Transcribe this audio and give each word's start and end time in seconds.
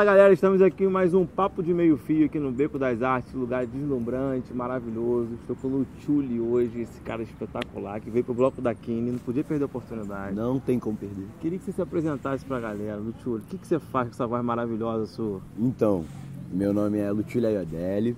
Fala 0.00 0.12
galera, 0.12 0.32
estamos 0.32 0.62
aqui 0.62 0.84
em 0.84 0.88
mais 0.88 1.12
um 1.12 1.26
Papo 1.26 1.62
de 1.62 1.74
Meio 1.74 1.98
Fio 1.98 2.24
aqui 2.24 2.38
no 2.38 2.50
Beco 2.50 2.78
das 2.78 3.02
Artes, 3.02 3.34
lugar 3.34 3.66
deslumbrante, 3.66 4.50
maravilhoso. 4.54 5.34
Estou 5.34 5.54
com 5.54 5.68
o 5.68 5.70
Luchuli 5.80 6.40
hoje, 6.40 6.80
esse 6.80 6.98
cara 7.02 7.22
espetacular 7.22 8.00
que 8.00 8.08
veio 8.08 8.24
pro 8.24 8.32
Bloco 8.32 8.62
da 8.62 8.74
Kine, 8.74 9.10
não 9.10 9.18
podia 9.18 9.44
perder 9.44 9.64
a 9.64 9.66
oportunidade. 9.66 10.34
Não 10.34 10.58
tem 10.58 10.78
como 10.78 10.96
perder. 10.96 11.26
Queria 11.38 11.58
que 11.58 11.66
você 11.66 11.72
se 11.72 11.82
apresentasse 11.82 12.46
pra 12.46 12.58
galera, 12.58 12.96
Luchuli. 12.96 13.42
O 13.42 13.46
que, 13.46 13.58
que 13.58 13.66
você 13.66 13.78
faz 13.78 14.08
com 14.08 14.14
essa 14.14 14.26
voz 14.26 14.42
maravilhosa 14.42 15.04
sua? 15.04 15.42
Então, 15.58 16.02
meu 16.50 16.72
nome 16.72 16.96
é 16.96 17.10
Luchuli 17.10 17.44
Aiodelli, 17.44 18.16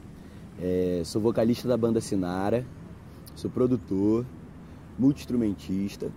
é, 0.60 1.02
sou 1.04 1.20
vocalista 1.20 1.66
da 1.66 1.76
banda 1.76 2.00
Sinara, 2.00 2.64
sou 3.34 3.50
produtor, 3.50 4.24
multi-instrumentista 4.96 6.12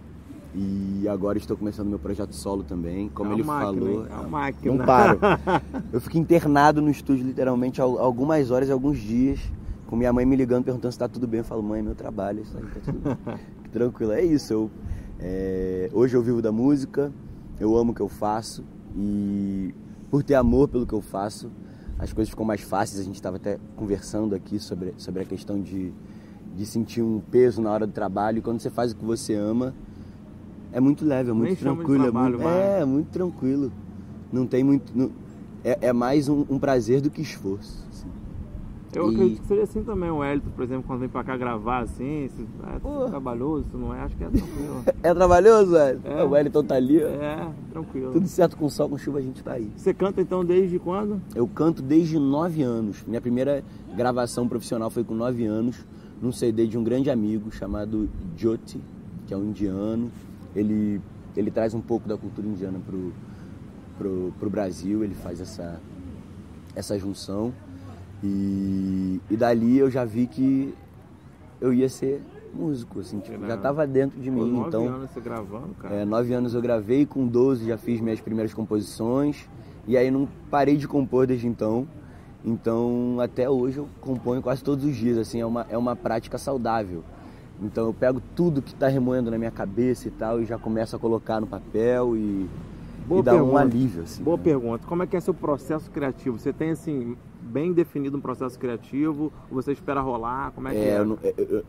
e 0.58 1.06
agora 1.10 1.38
estou 1.38 1.58
começando 1.58 1.90
meu 1.90 2.00
projeto 2.00 2.34
solo 2.34 2.64
também, 2.64 3.10
como 3.10 3.32
É 3.32 3.34
ele 3.34 3.44
máquina, 3.44 3.82
falou. 3.86 4.06
É 4.06 4.28
máquina. 4.30 4.76
Não 4.76 4.86
paro. 4.86 5.20
Eu 5.92 6.00
fico 6.00 6.18
internado 6.18 6.82
no 6.82 6.90
estúdio 6.90 7.26
literalmente 7.26 7.82
al- 7.82 8.00
algumas 8.00 8.52
horas 8.52 8.70
e 8.70 8.72
alguns 8.72 8.98
dias, 8.98 9.40
com 9.88 9.96
minha 9.98 10.14
mãe 10.14 10.26
me 10.26 10.36
ligando 10.36 10.64
perguntando 10.64 10.92
se 10.94 10.98
tá 11.00 11.10
tudo 11.10 11.28
bem. 11.28 11.40
Eu 11.40 11.44
falo, 11.44 11.62
mãe, 11.62 11.82
meu 11.82 11.94
trabalho, 11.96 12.42
isso 12.42 12.58
aí 12.58 12.64
tá 12.64 12.80
tudo 12.92 13.00
bem. 13.26 13.38
tranquilo. 13.72 14.14
É 14.14 14.24
isso. 14.24 14.54
Eu, 14.54 14.72
é, 15.20 15.90
hoje 15.94 16.16
eu 16.16 16.22
vivo 16.24 16.42
da 16.42 16.52
música, 16.52 17.12
eu 17.60 17.76
amo 17.76 17.92
o 17.92 17.96
que 17.96 18.02
eu 18.02 18.08
faço 18.10 18.64
e 18.96 19.74
por 20.10 20.24
ter 20.24 20.36
amor 20.36 20.70
pelo 20.70 20.86
que 20.88 20.94
eu 20.94 21.02
faço, 21.02 21.52
as 22.00 22.14
coisas 22.14 22.30
ficam 22.30 22.46
mais 22.46 22.62
fáceis. 22.62 23.02
A 23.02 23.04
gente 23.04 23.16
estava 23.16 23.36
até 23.36 23.58
conversando 23.76 24.34
aqui 24.34 24.58
sobre, 24.60 24.94
sobre 24.98 25.22
a 25.22 25.26
questão 25.26 25.60
de, 25.62 25.92
de 26.56 26.66
sentir 26.66 27.02
um 27.02 27.20
peso 27.20 27.62
na 27.62 27.72
hora 27.72 27.86
do 27.86 27.92
trabalho. 27.92 28.38
E 28.38 28.42
quando 28.42 28.62
você 28.62 28.70
faz 28.70 28.94
o 28.94 28.96
que 28.96 29.04
você 29.04 29.34
ama, 29.34 29.74
é 30.78 30.80
muito 30.80 31.06
leve, 31.06 31.30
é 31.30 31.34
muito 31.34 31.48
Nem 31.48 31.56
tranquilo. 31.56 32.02
É 32.02 32.04
trabalho 32.12 32.34
muito, 32.38 32.44
mais. 32.44 32.58
é, 32.82 32.86
muito 32.86 33.08
tranquilo. 33.08 33.72
Não 34.32 34.46
tem 34.46 34.64
muito. 34.64 34.92
não- 34.96 35.10
é, 35.64 35.88
é 35.88 35.94
mais 35.94 36.30
um, 36.30 36.46
um 36.50 36.60
prazer 36.60 37.02
do 37.02 37.10
que 37.10 37.22
esforço. 37.22 37.84
assim. 37.90 38.08
Eu 38.94 39.12
E- 39.12 39.16
acredito 39.16 39.42
que 39.42 39.48
seja 39.48 39.64
assim 39.64 39.84
também 39.84 40.10
o 40.10 40.24
Hélito, 40.24 40.50
por 40.52 40.64
exemplo, 40.64 40.84
quando 40.88 41.00
vem 41.00 41.10
pra 41.10 41.24
cá 41.24 41.36
gravar 41.36 41.80
assim, 41.80 42.30
se 42.30 42.46
é 42.76 43.08
trabalhoso, 43.10 43.66
não 43.74 43.94
é, 43.94 44.00
acho 44.02 44.16
que 44.16 44.24
é 44.24 44.28
tranquilo. 44.30 44.84
É 45.04 45.14
trabalhoso, 45.14 45.72
velho? 45.72 46.02
É. 46.06 46.24
O 46.24 46.30
Wellington 46.30 46.64
tá 46.64 46.76
ali, 46.76 47.04
ó. 47.04 47.08
é, 47.08 47.50
tranquilo. 47.72 48.12
Tudo 48.14 48.28
certo 48.28 48.56
com 48.56 48.70
sol, 48.70 48.88
com 48.90 48.98
chuva, 48.98 49.18
a 49.20 49.22
gente 49.22 49.44
tá 49.44 49.54
aí. 49.54 49.70
Você 49.76 49.94
canta 49.94 50.22
então 50.22 50.46
desde 50.46 50.78
quando? 50.80 51.20
Eu 51.36 51.48
canto 51.48 51.82
desde 51.82 52.18
9 52.20 52.62
anos. 52.62 53.04
Minha 53.08 53.20
primeira 53.22 53.64
gravação 53.98 54.48
profissional 54.48 54.90
foi 54.90 55.04
com 55.04 55.14
9 55.16 55.46
anos, 55.46 55.86
num 56.22 56.32
CD 56.32 56.66
de 56.68 56.78
um 56.78 56.84
grande 56.84 57.10
amigo 57.10 57.52
chamado 57.52 58.08
Jyoti, 58.38 58.80
que 59.28 59.34
é 59.34 59.38
um 59.38 59.44
indiano. 59.46 60.10
Ele, 60.56 61.02
ele 61.36 61.52
traz 61.52 61.74
um 61.74 61.82
pouco 61.82 62.08
da 62.08 62.18
cultura 62.18 62.48
indiana 62.48 62.80
pro, 62.86 63.12
pro, 63.98 64.34
pro 64.40 64.50
Brasil, 64.50 65.04
ele 65.04 65.16
faz 65.16 65.42
essa, 65.42 65.80
essa 66.76 66.98
junção. 66.98 67.54
E, 68.24 69.20
e 69.30 69.36
dali 69.36 69.78
eu 69.78 69.92
já 69.92 70.06
vi 70.06 70.26
que 70.28 70.74
eu 71.60 71.74
ia 71.74 71.90
ser 71.90 72.22
músico, 72.54 73.02
assim, 73.02 73.20
tipo, 73.20 73.46
já 73.46 73.58
tava 73.58 73.86
dentro 73.86 74.20
de 74.20 74.32
Pô, 74.32 74.38
mim. 74.38 74.52
nove 74.54 74.68
Então, 74.70 74.88
anos 74.88 75.12
você 75.12 75.20
gravando, 75.20 75.74
cara. 75.76 75.94
é, 75.94 76.06
nove 76.06 76.34
anos 76.34 76.54
eu 76.54 76.62
gravei, 76.62 77.06
com 77.06 77.28
12 77.28 77.68
já 77.68 77.78
fiz 77.78 78.00
minhas 78.00 78.22
primeiras 78.22 78.54
composições 78.54 79.48
e 79.86 79.98
aí 79.98 80.10
não 80.10 80.28
parei 80.50 80.78
de 80.78 80.88
compor 80.88 81.28
desde 81.28 81.48
então. 81.48 81.86
Então 82.44 83.18
até 83.20 83.50
hoje 83.50 83.80
eu 83.80 83.90
componho 84.00 84.42
quase 84.42 84.64
todos 84.64 84.86
os 84.86 84.96
dias, 84.96 85.18
assim, 85.18 85.42
é 85.42 85.46
uma, 85.46 85.66
é 85.70 85.78
uma 85.78 85.96
prática 85.96 86.38
saudável. 86.38 87.04
Então 87.62 87.86
eu 87.86 87.94
pego 87.94 88.22
tudo 88.36 88.62
que 88.62 88.74
está 88.74 88.88
remoendo 88.88 89.32
na 89.32 89.38
minha 89.38 89.52
cabeça 89.52 90.08
e 90.08 90.12
tal 90.12 90.42
e 90.42 90.46
já 90.46 90.58
começo 90.58 90.96
a 90.96 91.00
colocar 91.00 91.40
no 91.40 91.48
papel 91.48 92.18
e, 92.18 92.50
Boa 93.08 93.22
e 93.22 93.24
dá 93.24 93.42
um 93.44 93.56
alívio, 93.58 94.04
assim. 94.04 94.24
Boa 94.24 94.38
né? 94.38 94.44
pergunta. 94.44 94.86
Como 94.86 95.04
é 95.04 95.08
que 95.08 95.16
é 95.16 95.20
seu 95.20 95.34
processo 95.34 95.90
criativo? 95.90 96.38
Você 96.38 96.52
tem 96.52 96.72
assim 96.72 97.16
bem 97.42 97.72
definido 97.72 98.18
um 98.18 98.22
processo 98.22 98.60
criativo? 98.60 99.32
Ou 99.50 99.62
você 99.62 99.72
espera 99.72 100.02
rolar? 100.02 100.52
Como 100.52 100.68
é 100.68 100.72
que 100.72 100.78
É, 100.78 100.90
é? 100.90 101.00
eu, 101.00 101.06
não- 101.06 101.18
eu- 101.24 101.46
eu- 101.46 101.64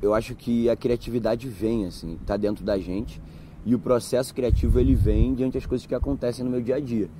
eu 0.00 0.14
acho 0.14 0.34
que 0.34 0.70
a 0.70 0.76
criatividade 0.76 1.46
vem, 1.48 1.84
assim, 1.86 2.18
tá 2.24 2.36
dentro 2.36 2.64
da 2.64 2.78
gente. 2.78 3.20
E 3.66 3.74
o 3.74 3.78
processo 3.78 4.34
criativo, 4.34 4.80
ele 4.80 4.94
vem 4.94 5.34
diante 5.34 5.54
das 5.54 5.66
coisas 5.66 5.86
que 5.86 5.94
acontecem 5.94 6.42
no 6.42 6.50
meu 6.50 6.62
dia 6.62 6.76
a 6.76 6.80
dia. 6.80 7.10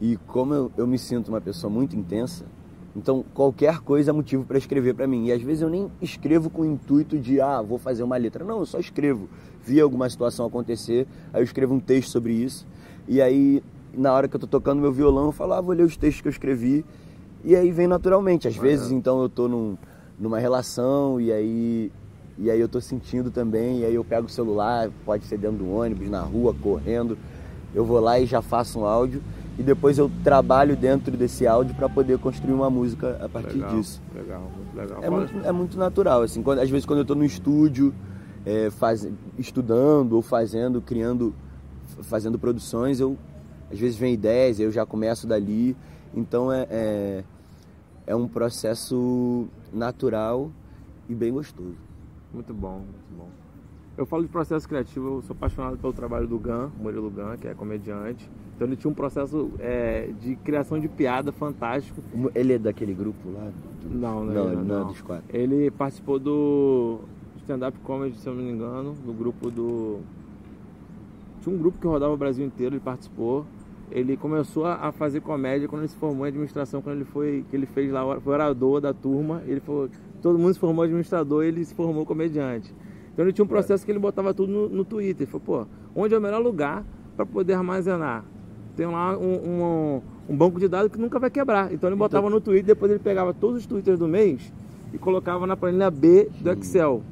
E 0.00 0.16
como 0.26 0.52
eu, 0.52 0.72
eu 0.76 0.86
me 0.86 0.98
sinto 0.98 1.28
uma 1.28 1.40
pessoa 1.40 1.72
muito 1.72 1.94
intensa, 1.94 2.46
então 2.94 3.24
qualquer 3.32 3.78
coisa 3.80 4.10
é 4.10 4.12
motivo 4.12 4.44
para 4.44 4.58
escrever 4.58 4.94
para 4.94 5.06
mim. 5.06 5.26
E 5.26 5.32
às 5.32 5.42
vezes 5.42 5.62
eu 5.62 5.68
nem 5.68 5.90
escrevo 6.00 6.50
com 6.50 6.62
o 6.62 6.66
intuito 6.66 7.18
de, 7.18 7.40
ah, 7.40 7.62
vou 7.62 7.78
fazer 7.78 8.02
uma 8.02 8.16
letra. 8.16 8.44
Não, 8.44 8.60
eu 8.60 8.66
só 8.66 8.78
escrevo. 8.78 9.28
Vi 9.64 9.80
alguma 9.80 10.08
situação 10.08 10.46
acontecer, 10.46 11.06
aí 11.32 11.40
eu 11.40 11.44
escrevo 11.44 11.74
um 11.74 11.80
texto 11.80 12.10
sobre 12.10 12.32
isso. 12.32 12.66
E 13.06 13.20
aí, 13.20 13.62
na 13.92 14.12
hora 14.12 14.28
que 14.28 14.36
eu 14.36 14.40
tô 14.40 14.46
tocando 14.46 14.80
meu 14.80 14.92
violão, 14.92 15.26
eu 15.26 15.32
falo, 15.32 15.52
ah, 15.54 15.60
vou 15.60 15.74
ler 15.74 15.84
os 15.84 15.96
textos 15.96 16.20
que 16.22 16.28
eu 16.28 16.32
escrevi. 16.32 16.84
E 17.44 17.56
aí 17.56 17.70
vem 17.70 17.86
naturalmente. 17.86 18.48
Às 18.48 18.56
vezes, 18.56 18.90
então, 18.90 19.22
eu 19.22 19.28
tô 19.28 19.48
num, 19.48 19.76
numa 20.18 20.38
relação 20.38 21.20
e 21.20 21.32
aí, 21.32 21.92
e 22.38 22.50
aí 22.50 22.60
eu 22.60 22.68
tô 22.68 22.80
sentindo 22.80 23.30
também. 23.30 23.80
E 23.80 23.84
aí 23.84 23.94
eu 23.94 24.04
pego 24.04 24.26
o 24.26 24.30
celular, 24.30 24.90
pode 25.04 25.24
ser 25.24 25.38
dentro 25.38 25.58
do 25.58 25.70
ônibus, 25.70 26.08
na 26.08 26.20
rua, 26.20 26.54
correndo. 26.54 27.16
Eu 27.74 27.84
vou 27.84 28.00
lá 28.00 28.18
e 28.18 28.26
já 28.26 28.42
faço 28.42 28.80
um 28.80 28.84
áudio. 28.84 29.22
E 29.58 29.62
depois 29.62 29.98
eu 29.98 30.10
trabalho 30.24 30.76
dentro 30.76 31.16
desse 31.16 31.46
áudio 31.46 31.74
para 31.74 31.88
poder 31.88 32.18
construir 32.18 32.54
uma 32.54 32.70
música 32.70 33.18
a 33.22 33.28
partir 33.28 33.58
legal, 33.58 33.76
disso. 33.76 34.00
Legal, 34.14 34.50
muito 34.56 34.76
legal. 34.76 35.04
É 35.04 35.10
muito, 35.10 35.46
é 35.46 35.52
muito 35.52 35.78
natural, 35.78 36.22
assim. 36.22 36.42
Quando, 36.42 36.60
às 36.60 36.70
vezes 36.70 36.86
quando 36.86 37.00
eu 37.00 37.04
tô 37.04 37.14
no 37.14 37.24
estúdio, 37.24 37.92
é, 38.46 38.70
faz, 38.70 39.06
estudando 39.38 40.14
ou 40.14 40.22
fazendo, 40.22 40.80
criando, 40.80 41.34
fazendo 42.02 42.38
produções, 42.38 43.00
eu 43.00 43.18
às 43.70 43.78
vezes 43.78 43.96
vem 43.96 44.14
ideias, 44.14 44.58
eu 44.58 44.70
já 44.70 44.84
começo 44.84 45.26
dali. 45.26 45.76
Então 46.14 46.52
é, 46.52 46.66
é, 46.70 47.24
é 48.06 48.16
um 48.16 48.26
processo 48.26 49.46
natural 49.72 50.50
e 51.08 51.14
bem 51.14 51.32
gostoso. 51.32 51.76
Muito 52.32 52.52
bom, 52.52 52.78
muito 52.78 53.16
bom. 53.16 53.28
Eu 53.96 54.06
falo 54.06 54.22
de 54.22 54.28
processo 54.28 54.68
criativo, 54.68 55.16
eu 55.16 55.22
sou 55.22 55.34
apaixonado 55.34 55.76
pelo 55.76 55.92
trabalho 55.92 56.26
do 56.26 56.38
Gan, 56.38 56.70
Murilo 56.80 57.10
Gan, 57.10 57.36
que 57.36 57.46
é 57.46 57.54
comediante. 57.54 58.28
Então 58.60 58.68
ele 58.68 58.76
tinha 58.76 58.90
um 58.90 58.94
processo 58.94 59.50
é, 59.58 60.10
de 60.20 60.36
criação 60.36 60.78
de 60.78 60.86
piada 60.86 61.32
fantástico. 61.32 62.02
Ele 62.34 62.52
é 62.52 62.58
daquele 62.58 62.92
grupo 62.92 63.30
lá? 63.32 63.48
do- 63.82 63.98
Não? 63.98 64.22
Não, 64.22 64.52
ele 64.52 64.56
não 64.68 64.82
é 64.82 64.84
dos 64.84 65.00
quatro. 65.00 65.24
Ele 65.34 65.70
participou 65.70 66.18
do 66.18 66.98
stand-up 67.38 67.78
comedy, 67.78 68.18
se 68.18 68.26
eu 68.28 68.34
não 68.34 68.42
me 68.42 68.50
engano, 68.50 68.92
do 69.02 69.14
grupo 69.14 69.50
do. 69.50 70.00
Tinha 71.40 71.56
um 71.56 71.58
grupo 71.58 71.78
que 71.80 71.86
rodava 71.86 72.12
o 72.12 72.18
Brasil 72.18 72.44
inteiro, 72.44 72.74
ele 72.74 72.82
participou. 72.84 73.46
Ele 73.90 74.14
começou 74.14 74.66
a 74.66 74.74
a 74.88 74.92
fazer 74.92 75.22
comédia 75.22 75.66
quando 75.66 75.80
ele 75.80 75.88
se 75.88 75.96
formou 75.96 76.26
em 76.26 76.28
administração, 76.28 76.82
quando 76.82 76.96
ele 76.96 77.06
foi, 77.06 77.42
que 77.48 77.56
ele 77.56 77.64
fez 77.64 77.90
lá, 77.90 78.20
foi 78.20 78.34
orador 78.34 78.78
da 78.78 78.92
turma, 78.92 79.42
ele 79.46 79.60
foi, 79.60 79.88
todo 80.20 80.38
mundo 80.38 80.52
se 80.52 80.60
formou 80.60 80.84
administrador, 80.84 81.44
ele 81.44 81.64
se 81.64 81.74
formou 81.74 82.04
comediante. 82.04 82.74
Então 83.14 83.24
ele 83.24 83.32
tinha 83.32 83.42
um 83.42 83.48
processo 83.48 83.86
que 83.86 83.90
ele 83.90 83.98
botava 83.98 84.34
tudo 84.34 84.52
no, 84.52 84.68
no 84.68 84.84
Twitter. 84.84 85.22
Ele 85.26 85.38
falou, 85.38 85.64
pô, 85.64 86.00
onde 86.02 86.14
é 86.14 86.18
o 86.18 86.20
melhor 86.20 86.42
lugar 86.42 86.84
para 87.16 87.24
poder 87.24 87.54
armazenar? 87.54 88.22
Tem 88.76 88.86
lá 88.86 89.16
um, 89.16 89.34
um, 89.34 90.02
um 90.28 90.36
banco 90.36 90.58
de 90.58 90.68
dados 90.68 90.90
que 90.92 90.98
nunca 90.98 91.18
vai 91.18 91.30
quebrar. 91.30 91.72
Então 91.72 91.88
ele 91.88 91.96
botava 91.96 92.30
no 92.30 92.40
Twitter, 92.40 92.66
depois 92.66 92.90
ele 92.90 93.00
pegava 93.00 93.34
todos 93.34 93.58
os 93.60 93.66
Twitters 93.66 93.98
do 93.98 94.08
mês 94.08 94.52
e 94.92 94.98
colocava 94.98 95.46
na 95.46 95.56
planilha 95.56 95.90
B 95.90 96.28
do 96.40 96.50
Excel. 96.52 97.02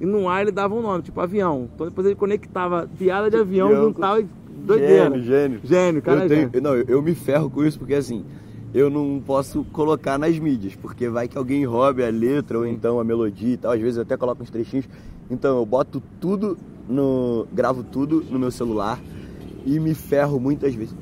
E 0.00 0.06
no 0.06 0.28
ar 0.28 0.42
ele 0.42 0.50
dava 0.50 0.74
um 0.74 0.82
nome, 0.82 1.02
tipo 1.02 1.20
avião. 1.20 1.68
Então 1.74 1.86
depois 1.86 2.06
ele 2.06 2.16
conectava 2.16 2.88
piada 2.98 3.30
de 3.30 3.36
avião, 3.36 3.68
Avião. 3.68 3.84
juntava 3.84 4.20
e 4.20 4.26
doideira. 4.64 5.04
Gênio, 5.04 5.22
gênio. 5.22 5.60
Gênio, 5.62 6.02
cara 6.02 6.20
eu 6.20 6.24
é 6.24 6.28
tenho, 6.28 6.40
gênio. 6.40 6.62
Não, 6.62 6.74
eu, 6.74 6.84
eu 6.88 7.02
me 7.02 7.14
ferro 7.14 7.48
com 7.48 7.64
isso 7.64 7.78
porque 7.78 7.94
assim, 7.94 8.24
eu 8.74 8.90
não 8.90 9.22
posso 9.24 9.64
colocar 9.72 10.18
nas 10.18 10.36
mídias, 10.38 10.74
porque 10.74 11.08
vai 11.08 11.28
que 11.28 11.38
alguém 11.38 11.64
roube 11.64 12.04
a 12.04 12.10
letra 12.10 12.58
ou 12.58 12.66
então 12.66 12.98
a 12.98 13.04
melodia 13.04 13.54
e 13.54 13.56
tal. 13.56 13.70
Às 13.72 13.80
vezes 13.80 13.96
eu 13.96 14.02
até 14.02 14.16
coloco 14.16 14.42
uns 14.42 14.50
trechinhos. 14.50 14.88
Então 15.30 15.58
eu 15.58 15.64
boto 15.64 16.02
tudo 16.20 16.58
no. 16.88 17.46
gravo 17.52 17.84
tudo 17.84 18.24
no 18.28 18.38
meu 18.38 18.50
celular 18.50 19.00
e 19.64 19.78
me 19.78 19.94
ferro 19.94 20.40
muitas 20.40 20.74
vezes. 20.74 20.94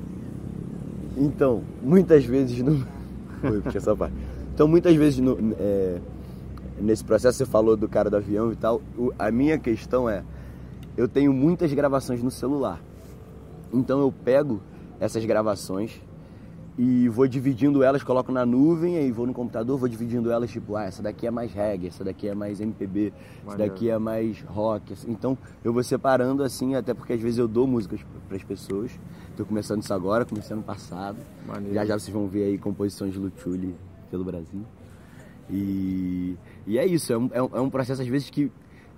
Então, 1.24 1.62
muitas 1.80 2.24
vezes 2.24 2.58
no. 2.62 2.84
Foi, 3.40 3.60
puxa 3.60 3.78
essa 3.78 3.94
parte. 3.96 4.14
Então 4.54 4.66
muitas 4.68 4.94
vezes 4.96 5.18
no, 5.20 5.36
é, 5.58 5.98
nesse 6.80 7.02
processo 7.04 7.38
você 7.38 7.46
falou 7.46 7.76
do 7.76 7.88
cara 7.88 8.10
do 8.10 8.16
avião 8.16 8.52
e 8.52 8.56
tal. 8.56 8.82
o- 8.98 9.12
a 9.18 9.30
minha 9.30 9.56
questão 9.58 10.08
é, 10.08 10.22
eu 10.96 11.08
tenho 11.08 11.32
muitas 11.32 11.72
gravações 11.72 12.22
no 12.22 12.30
celular. 12.30 12.80
Então 13.72 14.00
eu 14.00 14.12
pego 14.24 14.60
essas 15.00 15.24
gravações 15.24 15.92
e 16.78 17.06
vou 17.08 17.28
dividindo 17.28 17.82
elas, 17.82 18.02
coloco 18.02 18.32
na 18.32 18.46
nuvem, 18.46 18.96
aí 18.96 19.12
vou 19.12 19.26
no 19.26 19.34
computador, 19.34 19.76
vou 19.78 19.88
dividindo 19.88 20.30
elas, 20.30 20.50
tipo, 20.50 20.74
ah, 20.74 20.84
essa 20.84 21.02
daqui 21.02 21.26
é 21.26 21.30
mais 21.30 21.52
reggae, 21.52 21.88
essa 21.88 22.02
daqui 22.02 22.26
é 22.28 22.34
mais 22.34 22.60
MPB, 22.60 23.12
essa 23.46 23.56
daqui 23.58 23.90
é 23.90 23.98
mais 23.98 24.40
rock. 24.42 24.92
assim. 24.94 25.10
Então 25.10 25.36
eu 25.62 25.72
vou 25.72 25.82
separando 25.82 26.42
assim, 26.42 26.74
até 26.74 26.94
porque 26.94 27.12
às 27.12 27.20
vezes 27.20 27.38
eu 27.38 27.46
dou 27.46 27.66
músicas 27.66 28.00
para 28.26 28.36
as 28.36 28.42
pessoas. 28.42 28.90
Tô 29.36 29.44
começando 29.44 29.82
isso 29.82 29.92
agora, 29.92 30.24
comecei 30.24 30.54
ano 30.54 30.62
passado. 30.62 31.18
Já 31.74 31.84
já 31.84 31.98
vocês 31.98 32.12
vão 32.12 32.26
ver 32.26 32.44
aí 32.44 32.58
composições 32.58 33.12
de 33.12 33.18
Luchuli 33.18 33.74
pelo 34.10 34.24
Brasil. 34.24 34.62
E, 35.50 36.36
e 36.66 36.78
é 36.78 36.86
isso, 36.86 37.12
é 37.12 37.18
um, 37.18 37.30
é 37.32 37.42
um- 37.42 37.50
é 37.54 37.60
um 37.60 37.68
processo 37.70 38.00
às 38.00 38.08
vezes 38.08 38.30
que, 38.30 38.50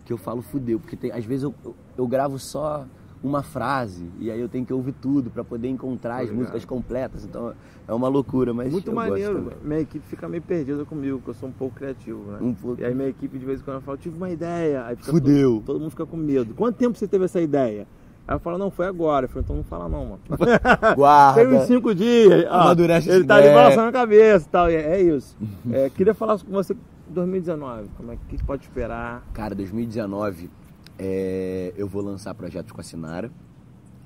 que 0.05 0.13
eu 0.13 0.19
falo 0.19 0.43
fudeu, 0.43 0.79
porque 0.79 0.97
tem, 0.97 1.11
às 1.11 1.25
vezes 1.25 1.43
eu, 1.45 1.55
eu, 1.65 1.75
eu 1.99 2.07
gravo 2.07 2.39
só 2.39 2.87
uma 3.23 3.43
frase 3.43 4.05
e 4.19 4.31
aí 4.31 4.39
eu 4.39 4.49
tenho 4.49 4.67
que 4.67 4.73
ouvir 4.73 4.93
tudo 5.01 5.31
para 5.31 5.43
poder 5.43 5.69
encontrar 5.69 6.23
as 6.23 6.31
músicas 6.31 6.65
completas. 6.65 7.25
Então 7.25 7.55
é 7.87 7.93
uma 7.93 8.09
loucura, 8.09 8.53
mas 8.53 8.71
Muito 8.71 8.93
maneiro. 8.93 9.53
Minha 9.63 9.81
equipe 9.81 10.07
fica 10.07 10.29
meio 10.29 10.43
perdida 10.43 10.85
comigo, 10.85 11.19
porque 11.19 11.31
eu 11.31 11.35
sou 11.35 11.49
um 11.49 11.53
pouco 11.53 11.77
criativo, 11.77 12.31
né? 12.33 12.39
Um 12.41 12.55
pouco. 12.55 12.81
E 12.81 12.85
aí 12.85 12.95
minha 12.95 13.09
equipe 13.09 13.39
de 13.39 13.45
vez 13.45 13.61
em 13.61 13.65
quando 13.65 13.81
fala, 13.81 13.97
tive 13.97 14.17
uma 14.17 14.31
ideia. 14.31 14.85
Aí 14.87 14.97
Fudeu. 14.97 15.55
Todo, 15.55 15.65
todo 15.65 15.81
mundo 15.81 15.91
fica 15.91 16.07
com 16.07 16.17
medo. 16.17 16.55
Quanto 16.55 16.77
tempo 16.77 16.99
você 16.99 17.09
teve 17.09 17.25
essa 17.25 17.41
ideia? 17.41 17.87
Aí 18.27 18.35
eu 18.35 18.41
falo, 18.41 18.57
não, 18.57 18.71
foi 18.71 18.87
agora. 18.87 19.27
Eu 19.27 19.29
falo, 19.29 19.43
então 19.43 19.57
não 19.57 19.65
fala 19.65 19.89
não, 19.89 20.05
mano. 20.05 20.21
Guarda. 20.97 21.45
Tem 21.45 21.55
uns 21.55 21.65
cinco 21.65 21.95
dias. 21.95 22.47
ó, 22.51 22.61
Amadurece 22.61 23.09
Ele 23.09 23.19
essa 23.19 23.27
tá 23.27 23.37
ali 23.37 23.49
balançando 23.49 23.89
a 23.89 23.93
cabeça 23.93 24.47
e 24.47 24.51
tal. 24.51 24.71
e 24.71 24.75
É, 24.75 24.97
é 24.97 25.03
isso. 25.03 25.37
É, 25.71 25.91
queria 25.91 26.15
falar 26.15 26.39
com 26.39 26.51
você 26.51 26.75
2019. 27.09 27.89
Como 27.97 28.13
é 28.13 28.19
que 28.29 28.43
pode 28.45 28.63
esperar? 28.63 29.23
Cara, 29.33 29.55
2019 29.55 30.51
é, 30.99 31.73
eu 31.77 31.87
vou 31.89 32.03
lançar 32.03 32.35
projetos 32.35 32.73
com 32.73 32.81
a 32.81 32.85
Sinara, 32.85 33.31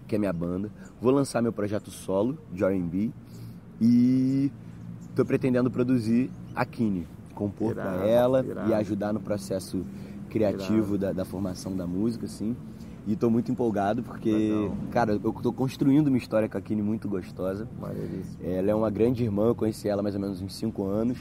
que 0.06 0.14
é 0.14 0.18
minha 0.18 0.32
banda. 0.32 0.70
Vou 1.00 1.12
lançar 1.12 1.42
meu 1.42 1.52
projeto 1.52 1.90
solo 1.90 2.38
de 2.52 2.64
R&B 2.64 3.10
e 3.80 4.50
tô 5.14 5.24
pretendendo 5.24 5.70
produzir 5.70 6.30
a 6.54 6.64
Kine, 6.64 7.06
compor 7.34 7.74
pra 7.74 8.06
ela 8.06 8.44
irado. 8.44 8.70
e 8.70 8.74
ajudar 8.74 9.12
no 9.12 9.20
processo 9.20 9.84
criativo 10.28 10.96
da, 10.98 11.12
da 11.12 11.24
formação 11.24 11.76
da 11.76 11.86
música, 11.86 12.26
assim. 12.26 12.56
E 13.06 13.16
tô 13.16 13.30
muito 13.30 13.50
empolgado 13.50 14.02
porque, 14.02 14.50
cara, 14.90 15.12
eu 15.12 15.32
tô 15.32 15.50
construindo 15.50 16.08
uma 16.08 16.18
história 16.18 16.46
com 16.48 16.58
a 16.58 16.60
Kine 16.60 16.82
muito 16.82 17.08
gostosa. 17.08 17.66
Ela 18.42 18.70
é 18.70 18.74
uma 18.74 18.90
grande 18.90 19.24
irmã, 19.24 19.46
eu 19.46 19.54
conheci 19.54 19.88
ela 19.88 20.02
mais 20.02 20.14
ou 20.14 20.20
menos 20.20 20.42
uns 20.42 20.54
5 20.54 20.84
anos. 20.84 21.18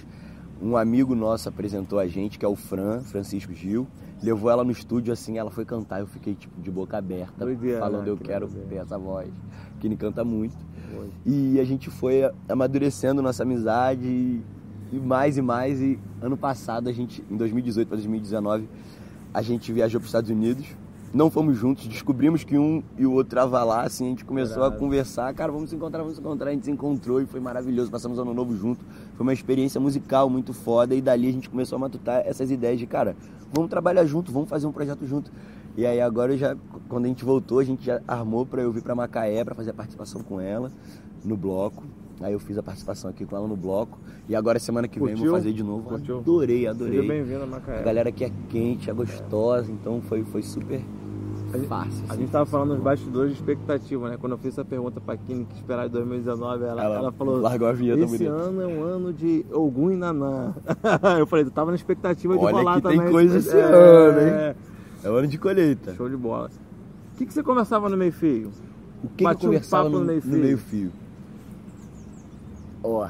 Um 0.62 0.76
amigo 0.76 1.14
nosso 1.14 1.48
apresentou 1.48 2.00
a 2.00 2.08
gente, 2.08 2.40
que 2.40 2.46
é 2.46 2.48
o 2.48 2.56
Fran, 2.56 3.02
Francisco 3.02 3.54
Gil. 3.54 3.88
Levou 4.22 4.50
ela 4.50 4.64
no 4.64 4.72
estúdio 4.72 5.14
assim, 5.14 5.38
ela 5.38 5.52
foi 5.52 5.64
cantar, 5.64 6.00
eu 6.00 6.08
fiquei 6.08 6.34
tipo 6.34 6.60
de 6.60 6.72
boca 6.72 6.98
aberta, 6.98 7.46
Doideira, 7.46 7.80
falando 7.80 8.06
né? 8.06 8.10
eu 8.10 8.18
Que 8.18 8.24
quero 8.24 8.48
doideira. 8.48 8.70
ter 8.70 8.76
essa 8.78 8.98
voz. 8.98 9.30
Que 9.80 9.88
ele 9.88 9.96
canta 9.96 10.24
muito. 10.24 10.56
Muito. 10.92 11.14
E 11.26 11.60
a 11.60 11.64
gente 11.64 11.92
foi 11.92 12.22
amadurecendo 12.50 13.22
nossa 13.22 13.44
amizade 13.44 14.08
e, 14.08 14.42
e 14.92 14.98
mais 15.00 15.38
e 15.38 15.42
mais. 15.42 15.80
E 15.80 16.00
ano 16.20 16.36
passado, 16.36 16.90
a 16.90 16.92
gente, 16.92 17.24
em 17.30 17.38
2018 17.38 17.88
para 17.88 17.98
2019, 17.98 18.68
a 19.32 19.42
gente 19.44 19.72
viajou 19.72 20.00
para 20.00 20.06
os 20.06 20.10
Estados 20.10 20.32
Unidos. 20.32 20.66
Não 21.14 21.32
fomos 21.32 21.58
juntos, 21.58 21.88
descobrimos 21.88 22.44
que 22.44 22.58
um 22.58 22.84
e 22.98 23.06
o 23.06 23.14
outro 23.14 23.36
tava 23.36 23.64
lá, 23.64 23.84
assim, 23.84 24.06
a 24.06 24.10
gente 24.10 24.26
começou 24.26 24.64
a 24.64 24.72
conversar, 24.72 25.34
cara, 25.34 25.52
vamos 25.52 25.70
se 25.70 25.76
encontrar, 25.76 26.02
vamos 26.02 26.16
se 26.16 26.22
encontrar, 26.22 26.50
a 26.50 26.54
gente 26.54 26.66
se 26.66 26.72
encontrou 26.72 27.22
e 27.22 27.26
foi 27.26 27.40
maravilhoso, 27.40 27.90
passamos 27.90 28.20
ano 28.20 28.34
novo 28.34 28.56
junto, 28.56 28.84
foi 29.16 29.24
uma 29.24 29.34
experiência 29.34 29.80
musical 29.80 30.30
muito 30.30 30.54
foda. 30.54 30.94
E 30.94 31.02
dali 31.02 31.30
a 31.30 31.32
gente 31.32 31.50
começou 31.50 31.78
a 31.78 31.80
matutar 31.80 32.24
essas 32.26 32.52
ideias 32.52 32.78
de, 32.78 32.86
cara, 32.86 33.16
vamos 33.54 33.70
trabalhar 33.70 34.06
junto, 34.06 34.32
vamos 34.32 34.50
fazer 34.50 34.68
um 34.68 34.72
projeto 34.72 35.06
junto. 35.08 35.32
E 35.78 35.86
aí 35.86 36.02
agora 36.02 36.36
já, 36.36 36.58
quando 36.90 37.06
a 37.06 37.08
gente 37.08 37.24
voltou, 37.24 37.60
a 37.60 37.64
gente 37.64 37.86
já 37.86 38.02
armou 38.08 38.46
pra 38.46 38.62
eu 38.62 38.72
vir 38.72 38.84
pra 38.84 38.94
Macaé 38.94 39.44
pra 39.46 39.56
fazer 39.56 39.70
a 39.72 39.74
participação 39.74 40.22
com 40.22 40.42
ela 40.42 40.72
no 41.24 41.38
bloco. 41.38 41.84
Aí 42.20 42.34
eu 42.34 42.40
fiz 42.40 42.58
a 42.58 42.64
participação 42.64 43.10
aqui 43.10 43.26
com 43.26 43.36
ela 43.36 43.48
no 43.48 43.56
bloco. 43.56 44.00
E 44.28 44.36
agora 44.36 44.58
semana 44.60 44.88
que 44.88 45.00
vem 45.00 45.10
Curtiu? 45.10 45.26
vou 45.32 45.36
fazer 45.36 45.54
de 45.54 45.64
novo. 45.64 45.84
Curtiu? 45.90 46.18
Adorei, 46.18 46.58
Seja 46.60 46.70
adorei. 46.72 47.08
bem-vindo 47.08 47.42
a 47.42 47.44
A 47.44 47.48
Macaé. 47.48 47.84
galera 47.84 48.10
aqui 48.10 48.24
é 48.24 48.32
quente, 48.50 48.90
é 48.90 48.94
gostosa, 48.94 49.72
então 49.72 50.02
foi, 50.02 50.24
foi 50.24 50.42
super 50.42 50.82
A 51.54 51.58
gente- 51.58 51.68
fácil. 51.68 52.04
A 52.10 52.14
assim. 52.14 52.22
gente 52.22 52.32
tava 52.32 52.46
falando 52.48 52.74
nos 52.74 52.82
bastidores 52.82 53.34
de 53.34 53.38
expectativa, 53.40 54.10
né? 54.10 54.18
Quando 54.20 54.32
eu 54.32 54.38
fiz 54.40 54.48
essa 54.54 54.66
pergunta 54.66 55.00
pra 55.00 55.16
Kine 55.16 55.46
que 55.46 55.56
esperar 55.56 55.86
em 55.86 55.90
2019, 55.92 56.64
ela, 56.66 56.84
Ela 56.84 56.96
ela, 56.96 57.12
falou: 57.12 57.38
largou 57.40 57.68
a 57.68 57.72
vinheta 57.74 58.00
Esse 58.02 58.18
bonita." 58.18 58.32
ano 58.36 58.62
é 58.62 58.68
um 58.68 58.82
ano 58.84 59.14
de 59.14 59.46
Ogum 59.54 59.92
e 59.92 59.96
Nanã. 59.96 60.56
eu 61.20 61.28
falei, 61.28 61.46
tu 61.46 61.52
tava 61.52 61.70
na 61.70 61.76
expectativa 61.76 62.36
de 62.36 62.44
Olha 62.44 62.52
falar 62.56 62.82
que 62.82 62.88
tem 62.88 62.98
também. 62.98 63.12
coisa 63.12 63.38
esse 63.38 63.56
É, 63.56 63.62
ano, 63.62 64.20
hein? 64.22 64.28
é. 64.28 64.56
É 65.04 65.10
hora 65.10 65.28
de 65.28 65.38
colheita. 65.38 65.94
Show 65.94 66.10
de 66.10 66.18
bola. 66.18 66.50
O 67.14 67.18
que, 67.20 67.28
que 67.28 67.34
você 67.34 67.44
conversava 67.44 67.88
no 67.88 67.96
meio 67.96 68.12
fio? 68.12 68.50
O 69.04 69.08
que, 69.10 69.18
que 69.18 69.24
eu 69.24 69.28
Bati 69.30 69.46
um 69.46 69.50
conversava 69.50 69.84
papo 69.84 69.94
no, 69.94 70.00
no 70.00 70.06
no 70.06 70.12
meio-fio. 70.12 70.40
meio-fio? 70.40 70.92
Ó, 72.84 73.08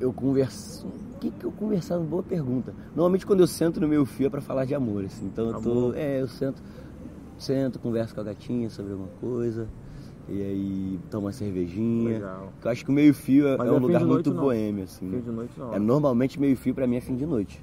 eu 0.00 0.12
converso. 0.12 0.86
O 0.86 1.18
que, 1.20 1.30
que 1.30 1.44
eu 1.44 1.52
conversava? 1.52 2.02
Boa 2.02 2.22
pergunta. 2.22 2.74
Normalmente 2.88 3.24
quando 3.24 3.40
eu 3.40 3.46
sento 3.46 3.80
no 3.80 3.86
meio 3.86 4.04
fio 4.04 4.26
é 4.26 4.30
pra 4.30 4.40
falar 4.40 4.64
de 4.64 4.74
amor, 4.74 5.04
assim. 5.04 5.26
Então 5.26 5.50
eu 5.50 5.60
tô. 5.60 5.94
É, 5.94 6.20
eu 6.20 6.28
sento, 6.28 6.62
sento, 7.38 7.78
converso 7.78 8.14
com 8.14 8.20
a 8.20 8.24
gatinha 8.24 8.68
sobre 8.68 8.92
alguma 8.92 9.10
coisa. 9.20 9.68
E 10.28 10.40
aí 10.40 11.00
tomo 11.10 11.26
uma 11.26 11.32
cervejinha. 11.32 12.14
Legal. 12.14 12.52
Eu 12.62 12.70
acho 12.70 12.84
que 12.84 12.90
o 12.90 12.94
meio 12.94 13.12
fio 13.12 13.48
é, 13.48 13.52
é 13.52 13.56
é 13.56 13.72
um 13.72 13.78
lugar 13.78 14.04
muito 14.04 14.32
não. 14.32 14.42
boêmio, 14.42 14.84
assim. 14.84 15.10
Fim 15.10 15.20
de 15.20 15.30
noite 15.30 15.52
não. 15.58 15.74
É, 15.74 15.78
normalmente 15.78 16.40
meio 16.40 16.56
fio 16.56 16.74
pra 16.74 16.86
mim 16.86 16.96
é 16.96 17.00
fim 17.00 17.16
de 17.16 17.26
noite. 17.26 17.62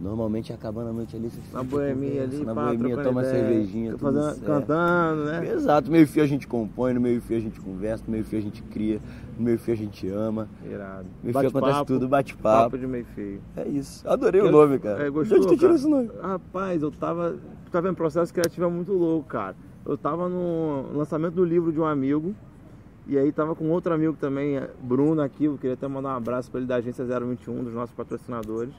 Normalmente 0.00 0.50
acabando 0.50 0.88
a 0.88 0.92
noite 0.94 1.14
ali, 1.14 1.28
você 1.28 1.40
Na 1.52 1.62
boemia 1.62 2.22
conversa, 2.22 2.36
ali, 2.36 2.44
na 2.44 2.54
pá, 2.54 2.64
boemia, 2.64 2.78
trocando 2.78 3.08
toma 3.08 3.20
ideia, 3.20 3.36
cervejinha, 3.36 3.90
tudo 3.90 4.00
fazendo, 4.00 4.24
certo. 4.24 4.46
cantando, 4.46 5.24
né? 5.24 5.52
Exato, 5.52 5.90
meio 5.90 6.06
fio 6.06 6.22
a 6.22 6.26
gente 6.26 6.46
compõe, 6.46 6.94
no 6.94 7.00
meio 7.02 7.20
fio 7.20 7.36
a 7.36 7.40
gente 7.40 7.60
conversa, 7.60 8.04
no 8.06 8.12
meio 8.12 8.24
fio 8.24 8.38
a 8.38 8.42
gente 8.42 8.62
cria, 8.62 8.98
no 9.36 9.44
meio 9.44 9.58
fio 9.58 9.74
a 9.74 9.76
gente 9.76 10.08
ama. 10.08 10.48
Irado. 10.64 11.04
No 11.22 11.30
meio 11.30 11.38
fio 11.38 11.48
acontece 11.48 11.84
tudo, 11.84 12.08
bate-papo. 12.08 12.70
Papo 12.70 12.78
de 12.78 12.86
meio 12.86 13.04
fio. 13.14 13.42
É 13.54 13.68
isso. 13.68 14.08
Adorei 14.08 14.40
o 14.40 14.50
nome, 14.50 14.78
cara. 14.78 15.00
É, 15.00 15.10
De 15.10 15.18
onde 15.18 15.28
gostou, 15.28 15.46
tu 15.46 15.56
tirou 15.58 15.74
esse 15.74 15.86
nome? 15.86 16.10
Rapaz, 16.22 16.82
eu 16.82 16.90
tava. 16.90 17.36
Tá 17.70 17.80
vendo? 17.80 17.94
Processo 17.94 18.32
criativo 18.32 18.66
é 18.66 18.70
muito 18.70 18.92
louco, 18.92 19.28
cara. 19.28 19.54
Eu 19.84 19.98
tava 19.98 20.28
no 20.30 20.86
lançamento 20.94 21.34
do 21.34 21.44
livro 21.44 21.70
de 21.72 21.78
um 21.78 21.84
amigo. 21.84 22.34
E 23.06 23.18
aí 23.18 23.32
tava 23.32 23.54
com 23.54 23.68
outro 23.70 23.92
amigo 23.92 24.14
também, 24.18 24.60
Bruno 24.82 25.20
aqui. 25.20 25.44
Eu 25.44 25.56
queria 25.58 25.74
até 25.74 25.86
mandar 25.86 26.14
um 26.14 26.16
abraço 26.16 26.50
para 26.50 26.60
ele 26.60 26.66
da 26.66 26.76
agência 26.76 27.04
021, 27.04 27.64
dos 27.64 27.74
nossos 27.74 27.94
patrocinadores. 27.94 28.72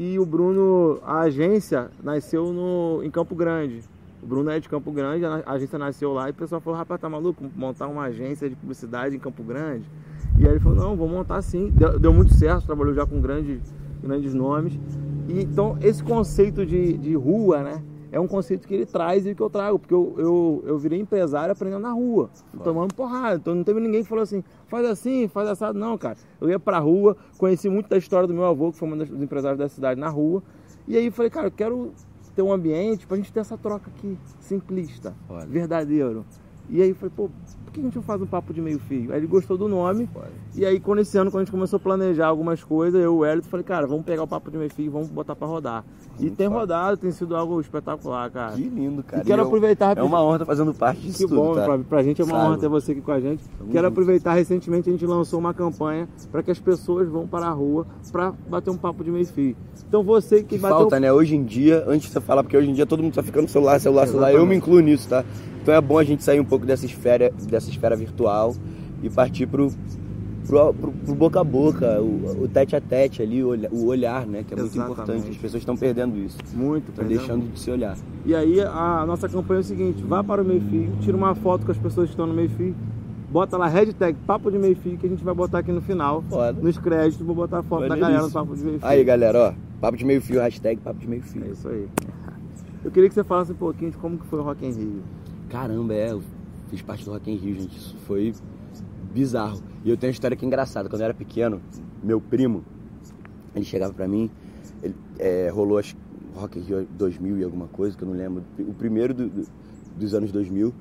E 0.00 0.16
o 0.16 0.24
Bruno, 0.24 1.00
a 1.02 1.22
agência 1.22 1.90
nasceu 2.04 2.52
no, 2.52 3.02
em 3.02 3.10
Campo 3.10 3.34
Grande. 3.34 3.82
O 4.22 4.26
Bruno 4.28 4.48
é 4.48 4.60
de 4.60 4.68
Campo 4.68 4.92
Grande, 4.92 5.24
a 5.24 5.42
agência 5.44 5.76
nasceu 5.76 6.12
lá 6.12 6.28
e 6.28 6.30
o 6.30 6.34
pessoal 6.34 6.60
falou, 6.60 6.78
rapaz, 6.78 7.00
tá 7.00 7.08
maluco? 7.08 7.44
Montar 7.56 7.88
uma 7.88 8.04
agência 8.04 8.48
de 8.48 8.54
publicidade 8.54 9.16
em 9.16 9.18
Campo 9.18 9.42
Grande? 9.42 9.84
E 10.38 10.46
aí 10.46 10.52
ele 10.52 10.60
falou, 10.60 10.78
não, 10.78 10.96
vou 10.96 11.08
montar 11.08 11.42
sim. 11.42 11.72
Deu, 11.74 11.98
deu 11.98 12.12
muito 12.12 12.32
certo, 12.32 12.64
trabalhou 12.64 12.94
já 12.94 13.04
com 13.04 13.20
grandes, 13.20 13.74
grandes 14.00 14.32
nomes. 14.32 14.78
E, 15.28 15.42
então, 15.42 15.76
esse 15.82 16.00
conceito 16.00 16.64
de, 16.64 16.96
de 16.96 17.14
rua, 17.16 17.64
né? 17.64 17.82
É 18.10 18.18
um 18.18 18.26
conceito 18.26 18.66
que 18.66 18.74
ele 18.74 18.86
traz 18.86 19.26
e 19.26 19.34
que 19.34 19.42
eu 19.42 19.50
trago, 19.50 19.78
porque 19.78 19.92
eu, 19.92 20.14
eu, 20.18 20.64
eu 20.66 20.78
virei 20.78 20.98
empresário 20.98 21.52
aprendendo 21.52 21.82
na 21.82 21.92
rua, 21.92 22.30
tomando 22.64 22.94
porrada. 22.94 23.36
Então 23.36 23.54
não 23.54 23.64
teve 23.64 23.80
ninguém 23.80 24.02
que 24.02 24.08
falou 24.08 24.22
assim, 24.22 24.42
faz 24.66 24.86
assim, 24.86 25.28
faz 25.28 25.48
assado. 25.48 25.78
Não, 25.78 25.98
cara. 25.98 26.16
Eu 26.40 26.48
ia 26.48 26.58
pra 26.58 26.78
rua, 26.78 27.16
conheci 27.36 27.68
muito 27.68 27.88
da 27.88 27.98
história 27.98 28.26
do 28.26 28.32
meu 28.32 28.44
avô, 28.44 28.72
que 28.72 28.78
foi 28.78 28.88
um 28.88 28.96
dos 28.96 29.22
empresários 29.22 29.58
da 29.58 29.68
cidade 29.68 30.00
na 30.00 30.08
rua. 30.08 30.42
E 30.86 30.96
aí 30.96 31.06
eu 31.06 31.12
falei, 31.12 31.30
cara, 31.30 31.48
eu 31.48 31.50
quero 31.50 31.92
ter 32.34 32.42
um 32.42 32.52
ambiente 32.52 33.06
pra 33.06 33.16
gente 33.16 33.32
ter 33.32 33.40
essa 33.40 33.58
troca 33.58 33.90
aqui, 33.94 34.16
simplista, 34.40 35.14
verdadeiro. 35.48 36.24
E 36.70 36.82
aí 36.82 36.90
eu 36.90 36.94
falei, 36.94 37.12
pô, 37.16 37.30
por 37.64 37.72
que 37.72 37.80
a 37.80 37.82
gente 37.82 37.96
não 37.96 38.02
faz 38.02 38.20
um 38.20 38.26
papo 38.26 38.52
de 38.52 38.60
meio 38.60 38.78
fio? 38.78 39.10
Aí 39.10 39.18
ele 39.18 39.26
gostou 39.26 39.56
do 39.56 39.68
nome. 39.68 40.08
E 40.54 40.66
aí, 40.66 40.78
quando 40.78 40.98
esse 41.00 41.16
ano, 41.16 41.30
quando 41.30 41.42
a 41.42 41.44
gente 41.44 41.50
começou 41.52 41.78
a 41.78 41.80
planejar 41.80 42.26
algumas 42.26 42.62
coisas, 42.62 43.02
eu 43.02 43.14
e 43.14 43.16
o 43.18 43.24
Hélio, 43.24 43.42
falei, 43.42 43.64
cara, 43.64 43.86
vamos 43.86 44.04
pegar 44.04 44.22
o 44.22 44.26
papo 44.26 44.50
de 44.50 44.58
meio 44.58 44.70
fio 44.70 44.84
e 44.84 44.88
vamos 44.88 45.08
botar 45.08 45.34
pra 45.34 45.46
rodar. 45.46 45.84
E 46.26 46.30
tem 46.30 46.46
foda. 46.48 46.60
rodado, 46.60 46.96
tem 46.96 47.10
sido 47.10 47.34
algo 47.36 47.60
espetacular, 47.60 48.30
cara. 48.30 48.52
Que 48.52 48.62
lindo, 48.62 49.02
cara. 49.02 49.22
E 49.22 49.26
quero 49.26 49.42
E 49.42 49.46
aproveitar 49.46 49.96
É 49.98 50.02
uma 50.02 50.22
honra 50.22 50.36
estar 50.36 50.46
fazendo 50.46 50.74
parte 50.74 51.00
disso 51.00 51.18
que 51.18 51.24
tudo, 51.26 51.36
bom, 51.36 51.54
tá? 51.54 51.64
pra, 51.64 51.78
pra 51.78 52.02
gente 52.02 52.20
é 52.20 52.24
uma 52.24 52.34
Sabe? 52.34 52.46
honra 52.48 52.58
ter 52.58 52.68
você 52.68 52.92
aqui 52.92 53.00
com 53.00 53.12
a 53.12 53.20
gente. 53.20 53.42
Tamo 53.58 53.70
Quero 53.70 53.86
junto. 53.86 53.92
aproveitar, 53.92 54.34
recentemente 54.34 54.88
a 54.88 54.92
gente 54.92 55.06
lançou 55.06 55.38
uma 55.38 55.54
campanha 55.54 56.08
para 56.30 56.42
que 56.42 56.50
as 56.50 56.58
pessoas 56.58 57.08
vão 57.08 57.26
para 57.26 57.46
a 57.46 57.50
rua 57.50 57.86
para 58.10 58.32
bater 58.48 58.70
um 58.70 58.76
papo 58.76 59.02
de 59.04 59.10
meio 59.10 59.26
fio. 59.26 59.56
Então 59.88 60.02
você 60.02 60.38
que, 60.42 60.56
Que 60.56 60.58
bateu 60.58 60.78
falta, 60.78 60.98
né? 61.00 61.12
Hoje 61.12 61.36
em 61.36 61.44
dia, 61.44 61.84
antes 61.86 62.08
de 62.08 62.12
você 62.12 62.20
falar, 62.20 62.42
porque 62.42 62.56
hoje 62.56 62.70
em 62.70 62.74
dia 62.74 62.86
todo 62.86 63.02
mundo 63.02 63.14
tá 63.14 63.22
ficando 63.22 63.42
no 63.44 63.48
celular, 63.48 63.78
celular, 63.80 64.06
celular, 64.06 64.28
eu 64.28 64.36
Exatamente. 64.36 64.50
me 64.50 64.56
incluo 64.56 64.80
nisso, 64.80 65.08
tá? 65.08 65.24
Então 65.62 65.74
é 65.74 65.80
bom 65.80 65.98
a 65.98 66.04
gente 66.04 66.22
sair 66.24 66.40
um 66.40 66.44
pouco 66.44 66.64
dessa 66.66 66.86
esfera, 66.86 67.30
dessa 67.48 67.68
esfera 67.70 67.94
virtual 67.96 68.54
e 69.02 69.10
partir 69.10 69.46
pro, 69.46 69.70
pro, 70.48 70.74
pro- 70.74 70.90
pro 70.92 71.14
boca 71.14 71.40
a 71.40 71.44
boca, 71.44 72.00
o, 72.00 72.42
o 72.44 72.48
tete 72.48 72.74
a 72.74 72.80
tete 72.80 73.22
ali, 73.22 73.42
o 73.44 73.50
o 73.70 73.86
olhar, 73.86 74.26
né? 74.26 74.42
Que 74.46 74.54
é 74.54 74.56
muito 74.56 74.72
Exatamente. 74.74 74.92
importante. 75.02 75.30
As 75.30 75.36
pessoas 75.36 75.62
estão 75.62 75.76
perdendo 75.76 76.16
isso. 76.18 76.38
muito, 76.54 76.90
Estão 76.90 77.04
deixando 77.06 77.52
de 77.52 77.58
se 77.60 77.70
olhar. 77.70 77.96
E 78.26 78.34
aí 78.34 78.60
a 78.60 79.04
nossa 79.06 79.28
campanha 79.28 79.58
é 79.58 79.60
o 79.60 79.64
seguinte, 79.64 80.02
vá 80.02 80.24
para 80.24 80.42
o 80.42 80.44
meio 80.44 80.60
fio, 80.62 80.90
tira 81.00 81.16
uma 81.16 81.34
foto 81.34 81.64
com 81.66 81.72
as 81.72 81.78
pessoas 81.78 82.06
que 82.08 82.12
estão 82.14 82.26
no 82.26 82.34
meio 82.34 82.48
fio, 82.50 82.74
bota 83.30 83.56
lá 83.56 83.68
hashtag 83.68 84.16
papo 84.26 84.50
de 84.50 84.58
meio 84.58 84.74
fio 84.76 84.96
que 84.96 85.06
a 85.06 85.08
gente 85.08 85.22
vai 85.22 85.34
botar 85.34 85.58
aqui 85.58 85.70
no 85.70 85.80
final. 85.82 86.24
Foda. 86.28 86.60
Nos 86.60 86.78
créditos, 86.78 87.24
vou 87.26 87.36
botar 87.36 87.58
a 87.58 87.62
foto 87.62 87.86
da 87.88 87.96
galera 87.96 88.22
no 88.22 88.30
papo 88.30 88.56
de 88.56 88.64
meio 88.64 88.78
fio. 88.80 88.88
Aí, 88.88 89.04
galera, 89.04 89.54
ó. 89.54 89.68
Papo 89.80 89.96
de 89.96 90.04
meio 90.04 90.20
fio, 90.20 90.40
hashtag 90.40 90.80
papo 90.80 90.98
de 90.98 91.06
meio 91.06 91.22
fio. 91.22 91.44
É 91.44 91.48
isso 91.50 91.68
aí. 91.68 91.86
Eu 92.84 92.90
queria 92.90 93.08
que 93.08 93.14
você 93.14 93.22
falasse 93.24 93.52
um 93.52 93.56
pouquinho 93.56 93.90
de 93.90 93.96
como 93.96 94.16
que 94.18 94.26
foi 94.26 94.38
o 94.38 94.42
Rock 94.42 94.64
in 94.64 94.70
Rio. 94.72 95.02
Caramba, 95.50 95.94
é, 95.94 96.12
eu 96.12 96.22
fiz 96.70 96.80
parte 96.82 97.04
do 97.04 97.12
Rock 97.12 97.30
in 97.30 97.36
Rio, 97.36 97.54
gente. 97.60 97.76
Isso 97.76 97.96
foi 98.06 98.32
bizarro. 99.18 99.60
E 99.84 99.90
eu 99.90 99.96
tenho 99.96 100.10
uma 100.10 100.14
história 100.14 100.36
que 100.36 100.44
é 100.44 100.46
engraçada. 100.46 100.88
Quando 100.88 101.00
eu 101.00 101.06
era 101.06 101.14
pequeno, 101.14 101.60
meu 102.02 102.20
primo, 102.20 102.62
ele 103.54 103.64
chegava 103.64 103.92
pra 103.92 104.06
mim, 104.06 104.30
ele, 104.82 104.94
é, 105.18 105.48
rolou 105.50 105.78
acho, 105.78 105.96
Rock 106.34 106.58
in 106.58 106.62
Rio 106.62 106.86
2000 106.96 107.38
e 107.38 107.42
alguma 107.44 107.66
coisa, 107.66 107.96
que 107.96 108.04
eu 108.04 108.08
não 108.08 108.14
lembro. 108.14 108.44
O 108.60 108.72
primeiro 108.74 109.12
do- 109.12 109.28
do- 109.28 109.48
dos 109.96 110.14
anos 110.14 110.30
2000. 110.30 110.72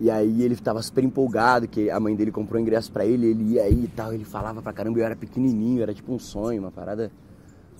E 0.00 0.10
aí 0.10 0.42
ele 0.42 0.56
tava 0.56 0.80
super 0.80 1.04
empolgado, 1.04 1.68
que 1.68 1.90
a 1.90 2.00
mãe 2.00 2.16
dele 2.16 2.32
comprou 2.32 2.58
ingresso 2.58 2.90
pra 2.90 3.04
ele, 3.04 3.26
ele 3.26 3.44
ia 3.54 3.64
aí 3.64 3.84
e 3.84 3.88
tal. 3.88 4.14
Ele 4.14 4.24
falava 4.24 4.62
pra 4.62 4.72
caramba, 4.72 4.98
eu 4.98 5.04
era 5.04 5.14
pequenininho, 5.14 5.82
era 5.82 5.92
tipo 5.92 6.10
um 6.14 6.18
sonho, 6.18 6.62
uma 6.62 6.70
parada 6.70 7.12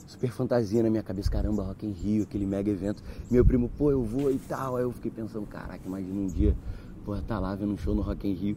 super 0.06 0.30
fantasia 0.30 0.82
na 0.82 0.90
minha 0.90 1.02
cabeça, 1.02 1.30
caramba, 1.30 1.62
Rock 1.62 1.86
in 1.86 1.92
Rio, 1.92 2.24
aquele 2.24 2.44
mega 2.44 2.70
evento. 2.70 3.02
Meu 3.30 3.42
primo, 3.42 3.70
pô, 3.78 3.90
eu 3.90 4.02
vou 4.02 4.30
e 4.30 4.38
tal. 4.38 4.76
Aí 4.76 4.82
eu 4.82 4.92
fiquei 4.92 5.10
pensando, 5.10 5.46
caraca, 5.46 5.80
imagina 5.86 6.20
um 6.20 6.26
dia, 6.26 6.54
pô, 7.06 7.16
tá 7.22 7.38
lá 7.38 7.54
vendo 7.54 7.72
um 7.72 7.78
show 7.78 7.94
no 7.94 8.02
Rock 8.02 8.28
in 8.28 8.34
Rio. 8.34 8.56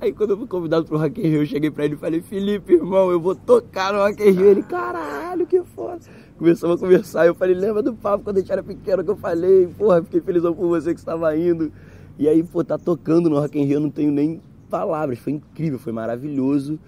Aí 0.00 0.12
quando 0.12 0.30
eu 0.30 0.38
fui 0.38 0.46
convidado 0.46 0.86
pro 0.86 0.96
Rock 0.96 1.20
in 1.20 1.24
Rio, 1.24 1.42
eu 1.42 1.46
cheguei 1.46 1.70
pra 1.70 1.84
ele 1.84 1.94
e 1.94 1.98
falei, 1.98 2.22
Felipe, 2.22 2.72
irmão, 2.72 3.10
eu 3.10 3.20
vou 3.20 3.34
tocar 3.34 3.92
no 3.92 3.98
Rock 3.98 4.22
in 4.22 4.30
Rio. 4.30 4.46
Ele, 4.46 4.62
caralho, 4.62 5.46
que 5.46 5.62
foda. 5.62 6.00
Começamos 6.38 6.76
a 6.76 6.80
conversar, 6.80 7.26
eu 7.26 7.34
falei, 7.34 7.54
lembra 7.54 7.82
do 7.82 7.92
papo 7.92 8.24
quando 8.24 8.38
a 8.38 8.40
gente 8.40 8.50
era 8.50 8.62
pequeno 8.62 9.04
que 9.04 9.10
eu 9.10 9.16
falei, 9.16 9.66
porra, 9.66 10.02
fiquei 10.02 10.22
felizão 10.22 10.54
por 10.54 10.68
você 10.68 10.94
que 10.94 11.00
estava 11.00 11.36
indo. 11.36 11.70
E 12.18 12.26
aí, 12.26 12.42
pô, 12.42 12.64
tá 12.64 12.78
tocando 12.78 13.28
no 13.28 13.38
Rock 13.38 13.58
in 13.58 13.64
Rio, 13.64 13.76
eu 13.76 13.80
não 13.80 13.90
tenho 13.90 14.10
nem 14.10 14.40
palavras, 14.70 15.18
foi 15.18 15.34
incrível, 15.34 15.78
foi 15.78 15.92
maravilhoso. 15.92 16.78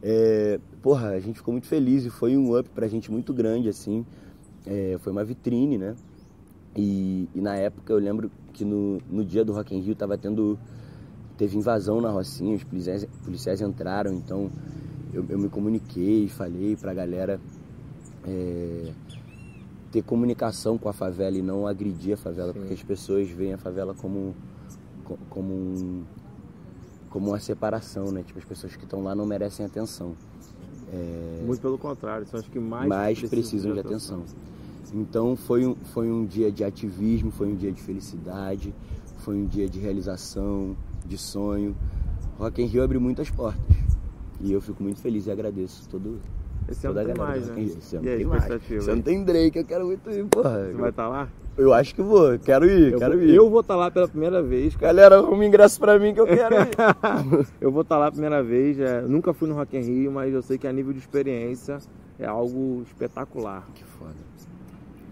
É, 0.00 0.60
porra, 0.80 1.08
a 1.08 1.18
gente 1.18 1.36
ficou 1.36 1.50
muito 1.50 1.66
feliz 1.66 2.04
e 2.04 2.10
foi 2.10 2.36
um 2.36 2.56
up 2.56 2.68
pra 2.70 2.86
gente 2.86 3.10
muito 3.10 3.34
grande, 3.34 3.68
assim. 3.68 4.06
É, 4.64 4.96
foi 5.00 5.10
uma 5.10 5.24
vitrine, 5.24 5.76
né? 5.76 5.96
E, 6.76 7.28
e, 7.34 7.40
na 7.40 7.56
época 7.56 7.92
eu 7.92 7.98
lembro 7.98 8.30
que 8.52 8.64
no, 8.64 8.98
no 9.10 9.24
dia 9.24 9.44
do 9.44 9.52
Rock 9.52 9.74
in 9.74 9.80
Rio 9.80 9.96
tava 9.96 10.16
tendo 10.16 10.56
teve 11.40 11.56
invasão 11.56 12.02
na 12.02 12.10
Rocinha, 12.10 12.54
os 12.54 12.64
policiais, 12.64 13.08
policiais 13.24 13.62
entraram, 13.62 14.12
então 14.12 14.50
eu, 15.10 15.24
eu, 15.26 15.38
me 15.38 15.48
comuniquei, 15.48 16.28
falei 16.28 16.76
pra 16.76 16.92
galera 16.92 17.40
é, 18.26 18.92
ter 19.90 20.02
comunicação 20.02 20.76
com 20.76 20.90
a 20.90 20.92
favela 20.92 21.38
e 21.38 21.40
não 21.40 21.66
agredir 21.66 22.12
a 22.12 22.16
favela, 22.18 22.52
Sim. 22.52 22.58
porque 22.58 22.74
as 22.74 22.82
pessoas 22.82 23.30
veem 23.30 23.54
a 23.54 23.56
favela 23.56 23.94
como, 23.94 24.36
como, 25.30 25.50
um, 25.50 26.04
como 27.08 27.30
uma 27.30 27.40
separação, 27.40 28.12
né? 28.12 28.22
Tipo, 28.22 28.38
as 28.38 28.44
pessoas 28.44 28.76
que 28.76 28.84
estão 28.84 29.02
lá 29.02 29.14
não 29.14 29.24
merecem 29.24 29.64
atenção. 29.64 30.14
É, 30.92 31.42
Muito 31.46 31.62
pelo 31.62 31.78
contrário, 31.78 32.26
são 32.26 32.38
as 32.38 32.46
que 32.46 32.58
mais, 32.58 32.86
mais 32.86 33.18
precisam, 33.18 33.38
precisam 33.40 33.72
de 33.72 33.80
atenção. 33.80 34.18
atenção. 34.18 34.38
Então 34.92 35.36
foi 35.36 35.64
um, 35.64 35.74
foi 35.74 36.10
um 36.10 36.26
dia 36.26 36.52
de 36.52 36.62
ativismo, 36.64 37.30
foi 37.30 37.48
um 37.48 37.56
dia 37.56 37.72
de 37.72 37.80
felicidade, 37.80 38.74
foi 39.20 39.36
um 39.36 39.46
dia 39.46 39.66
de 39.66 39.78
realização, 39.78 40.76
de 41.10 41.18
sonho. 41.18 41.76
Rock 42.38 42.62
in 42.62 42.66
Rio 42.66 42.82
abriu 42.82 43.00
muitas 43.00 43.28
portas. 43.28 43.60
E 44.40 44.52
eu 44.52 44.60
fico 44.60 44.82
muito 44.82 45.00
feliz 45.00 45.26
e 45.26 45.30
agradeço 45.30 45.86
todo, 45.88 46.18
esse 46.68 46.86
ano 46.86 47.04
tem 47.04 47.14
mais, 47.14 47.48
né? 47.48 47.62
Esse 47.62 47.96
ano 47.96 48.06
e 48.06 48.08
aí, 48.08 48.18
tem 48.18 48.26
mais. 48.26 48.70
Esse 48.70 48.90
ano 48.90 49.02
tem 49.02 49.24
Drake, 49.24 49.58
eu 49.58 49.64
quero 49.64 49.84
muito 49.84 50.08
ir, 50.10 50.24
porra. 50.26 50.66
Você 50.66 50.72
vai 50.72 50.90
estar 50.90 51.02
tá 51.02 51.08
lá? 51.08 51.28
Eu 51.58 51.74
acho 51.74 51.94
que 51.94 52.00
vou, 52.00 52.38
quero 52.38 52.64
ir, 52.64 52.92
eu 52.92 52.98
quero 52.98 53.18
vou, 53.18 53.26
ir. 53.26 53.34
Eu 53.34 53.50
vou 53.50 53.60
estar 53.60 53.74
tá 53.74 53.80
lá 53.80 53.90
pela 53.90 54.08
primeira 54.08 54.40
vez. 54.40 54.74
Cara. 54.76 54.86
Galera, 54.86 55.18
arruma 55.18 55.44
ingresso 55.44 55.80
pra 55.80 55.98
mim 55.98 56.14
que 56.14 56.20
eu 56.20 56.26
quero 56.26 56.54
ir. 56.54 56.68
eu 57.60 57.72
vou 57.72 57.82
estar 57.82 57.96
tá 57.96 57.98
lá 57.98 58.04
pela 58.10 58.12
primeira 58.12 58.42
vez, 58.42 58.78
é, 58.78 59.02
nunca 59.02 59.34
fui 59.34 59.48
no 59.48 59.54
Rock 59.56 59.76
in 59.76 59.80
Rio, 59.80 60.12
mas 60.12 60.32
eu 60.32 60.40
sei 60.42 60.56
que 60.56 60.66
a 60.66 60.72
nível 60.72 60.92
de 60.92 61.00
experiência 61.00 61.78
é 62.18 62.26
algo 62.26 62.82
espetacular. 62.86 63.66
Que 63.74 63.84
foda. 63.84 64.14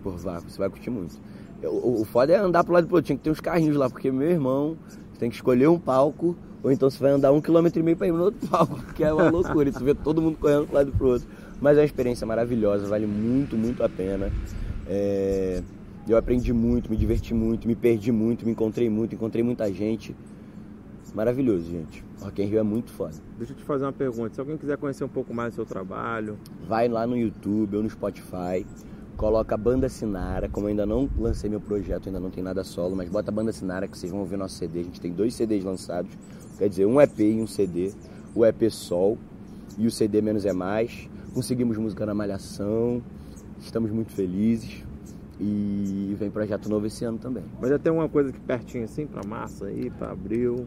Por 0.02 0.16
vá, 0.16 0.38
você 0.38 0.58
vai 0.58 0.70
curtir 0.70 0.90
muito. 0.90 1.18
O, 1.62 2.02
o 2.02 2.04
foda 2.04 2.32
é 2.32 2.36
andar 2.36 2.62
pro 2.62 2.72
lado 2.72 2.86
do 2.86 2.94
outro, 2.94 3.06
tinha 3.06 3.16
que 3.18 3.24
ter 3.24 3.30
uns 3.30 3.40
carrinhos 3.40 3.76
lá, 3.76 3.90
porque 3.90 4.12
meu 4.12 4.30
irmão 4.30 4.76
tem 5.18 5.28
que 5.28 5.36
escolher 5.36 5.68
um 5.68 5.78
palco, 5.78 6.36
ou 6.62 6.70
então 6.70 6.88
você 6.88 6.98
vai 6.98 7.10
andar 7.10 7.32
um 7.32 7.40
quilômetro 7.40 7.80
e 7.80 7.82
meio 7.82 7.96
pra 7.96 8.06
ir 8.06 8.12
no 8.12 8.22
outro 8.22 8.46
palco, 8.48 8.80
que 8.94 9.02
é 9.04 9.12
uma 9.12 9.28
loucura. 9.28 9.70
você 9.70 9.82
vê 9.82 9.94
todo 9.94 10.22
mundo 10.22 10.38
correndo 10.38 10.66
pro 10.66 10.74
lado 10.74 10.92
pro 10.92 11.08
outro. 11.08 11.28
Mas 11.60 11.76
é 11.76 11.80
uma 11.80 11.86
experiência 11.86 12.26
maravilhosa, 12.26 12.86
vale 12.86 13.06
muito, 13.06 13.56
muito 13.56 13.82
a 13.82 13.88
pena. 13.88 14.30
É... 14.86 15.62
Eu 16.08 16.16
aprendi 16.16 16.52
muito, 16.52 16.90
me 16.90 16.96
diverti 16.96 17.34
muito, 17.34 17.68
me 17.68 17.74
perdi 17.74 18.10
muito, 18.10 18.46
me 18.46 18.52
encontrei 18.52 18.88
muito, 18.88 19.14
encontrei 19.14 19.42
muita 19.42 19.70
gente. 19.70 20.16
Maravilhoso, 21.14 21.70
gente. 21.70 22.02
Rock 22.20 22.42
in 22.42 22.46
Rio 22.46 22.60
é 22.60 22.62
muito 22.62 22.90
foda. 22.92 23.14
Deixa 23.36 23.52
eu 23.52 23.56
te 23.56 23.64
fazer 23.64 23.84
uma 23.84 23.92
pergunta. 23.92 24.34
Se 24.34 24.40
alguém 24.40 24.56
quiser 24.56 24.78
conhecer 24.78 25.04
um 25.04 25.08
pouco 25.08 25.34
mais 25.34 25.52
do 25.52 25.56
seu 25.56 25.66
trabalho... 25.66 26.38
Vai 26.66 26.88
lá 26.88 27.06
no 27.06 27.16
YouTube 27.16 27.76
ou 27.76 27.82
no 27.82 27.90
Spotify 27.90 28.64
coloca 29.18 29.56
a 29.56 29.58
Banda 29.58 29.88
Sinara, 29.88 30.48
como 30.48 30.66
eu 30.66 30.70
ainda 30.70 30.86
não 30.86 31.10
lancei 31.18 31.50
meu 31.50 31.60
projeto, 31.60 32.06
ainda 32.06 32.20
não 32.20 32.30
tem 32.30 32.42
nada 32.42 32.62
solo, 32.62 32.94
mas 32.94 33.08
bota 33.10 33.32
a 33.32 33.34
Banda 33.34 33.52
Sinara 33.52 33.88
que 33.88 33.98
vocês 33.98 34.12
vão 34.12 34.20
ouvir 34.20 34.36
nosso 34.36 34.54
CD. 34.54 34.78
A 34.78 34.82
gente 34.84 35.00
tem 35.00 35.12
dois 35.12 35.34
CDs 35.34 35.64
lançados, 35.64 36.10
quer 36.56 36.68
dizer, 36.68 36.86
um 36.86 37.00
EP 37.00 37.18
e 37.18 37.42
um 37.42 37.46
CD. 37.46 37.92
O 38.32 38.46
EP 38.46 38.70
Sol 38.70 39.18
e 39.76 39.88
o 39.88 39.90
CD 39.90 40.22
Menos 40.22 40.46
é 40.46 40.52
Mais. 40.52 41.10
Conseguimos 41.34 41.76
música 41.76 42.06
na 42.06 42.14
Malhação, 42.14 43.02
estamos 43.60 43.90
muito 43.90 44.12
felizes. 44.12 44.84
E 45.40 46.16
vem 46.18 46.30
projeto 46.30 46.68
novo 46.68 46.86
esse 46.86 47.04
ano 47.04 47.18
também. 47.18 47.44
Mas 47.60 47.70
já 47.70 47.78
tem 47.78 47.92
uma 47.92 48.08
coisa 48.08 48.30
aqui 48.30 48.40
pertinho 48.40 48.84
assim, 48.84 49.06
pra 49.06 49.22
massa 49.24 49.66
aí, 49.66 49.90
pra 49.90 50.12
abril. 50.12 50.66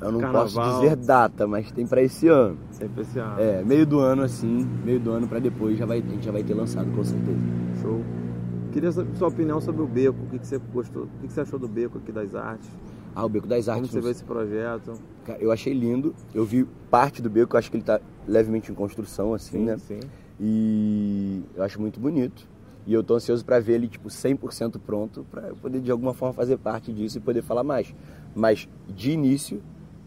Eu 0.00 0.12
não 0.12 0.20
Carnaval. 0.20 0.44
posso 0.44 0.80
dizer 0.80 0.96
data, 0.96 1.46
mas 1.46 1.70
tem 1.72 1.86
para 1.86 2.02
esse 2.02 2.26
ano. 2.28 2.58
Tem 2.78 2.88
pra 2.88 3.02
esse 3.02 3.18
ano. 3.18 3.40
É, 3.40 3.62
meio 3.62 3.86
do 3.86 3.98
ano 3.98 4.22
assim, 4.22 4.66
meio 4.84 4.98
do 4.98 5.10
ano 5.10 5.28
para 5.28 5.38
depois 5.38 5.78
já 5.78 5.84
vai, 5.84 5.98
a 5.98 6.00
gente 6.00 6.24
já 6.24 6.32
vai 6.32 6.42
ter 6.42 6.54
lançado, 6.54 6.90
com 6.90 7.04
certeza. 7.04 7.38
Show. 7.82 8.02
Queria 8.72 8.92
saber 8.92 9.14
sua 9.16 9.28
opinião 9.28 9.60
sobre 9.60 9.82
o 9.82 9.86
Beco. 9.86 10.18
O 10.22 10.26
que, 10.28 10.38
que 10.38 10.46
você 10.46 10.58
gostou? 10.72 11.04
O 11.04 11.08
que, 11.20 11.26
que 11.26 11.32
você 11.32 11.40
achou 11.40 11.58
do 11.58 11.68
Beco 11.68 11.98
aqui 11.98 12.12
das 12.12 12.34
artes? 12.34 12.70
Ah, 13.14 13.24
o 13.24 13.28
Beco 13.28 13.46
das 13.46 13.68
Artes. 13.68 13.90
Como 13.90 14.00
você 14.02 14.06
vê 14.06 14.12
esse 14.12 14.24
projeto? 14.24 14.92
Cara, 15.24 15.38
eu 15.42 15.50
achei 15.50 15.74
lindo. 15.74 16.14
Eu 16.32 16.44
vi 16.44 16.64
parte 16.88 17.20
do 17.20 17.28
Beco, 17.28 17.56
eu 17.56 17.58
acho 17.58 17.70
que 17.70 17.76
ele 17.76 17.82
está 17.82 18.00
levemente 18.26 18.70
em 18.70 18.74
construção, 18.74 19.34
assim, 19.34 19.58
sim, 19.58 19.64
né? 19.64 19.76
Sim. 19.78 20.00
E 20.38 21.42
eu 21.54 21.62
acho 21.64 21.80
muito 21.80 21.98
bonito. 21.98 22.48
E 22.86 22.94
eu 22.94 23.02
tô 23.02 23.14
ansioso 23.14 23.44
para 23.44 23.60
ver 23.60 23.74
ele, 23.74 23.88
tipo, 23.88 24.08
100% 24.08 24.80
pronto, 24.84 25.26
para 25.30 25.52
poder 25.60 25.80
de 25.80 25.90
alguma 25.90 26.14
forma 26.14 26.32
fazer 26.32 26.56
parte 26.56 26.92
disso 26.92 27.18
e 27.18 27.20
poder 27.20 27.42
falar 27.42 27.62
mais. 27.62 27.94
Mas, 28.34 28.68
de 28.88 29.10
início, 29.10 29.60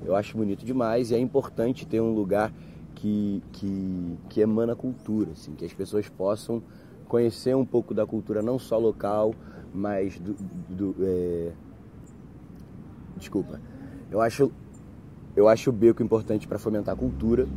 eu 0.06 0.16
acho 0.16 0.38
bonito 0.38 0.66
demais 0.66 1.12
e 1.12 1.16
é 1.16 1.20
importante 1.20 1.86
ter 1.86 2.02
um 2.02 2.14
lugar 2.14 2.52
que, 2.96 3.42
que, 3.52 4.18
que 4.30 4.42
emana 4.42 4.76
cultura, 4.76 5.32
assim, 5.32 5.54
que 5.54 5.66
as 5.66 5.74
pessoas 5.74 6.08
possam 6.10 6.62
conhecer 7.08 7.56
um 7.56 7.66
pouco 7.66 7.94
da 7.94 8.06
cultura 8.06 8.42
não 8.42 8.58
só 8.58 8.78
local, 8.78 9.34
mas 9.74 10.20
do, 10.20 10.36
do 10.70 10.96
é... 11.02 11.52
desculpa. 13.18 13.60
Eu 14.12 14.22
acho 14.22 14.52
eu 15.36 15.48
acho 15.48 15.72
o 15.72 15.74
beco 15.74 16.04
importante 16.04 16.48
para 16.48 16.60
fomentar 16.60 16.94
a 16.94 16.98
cultura 16.98 17.48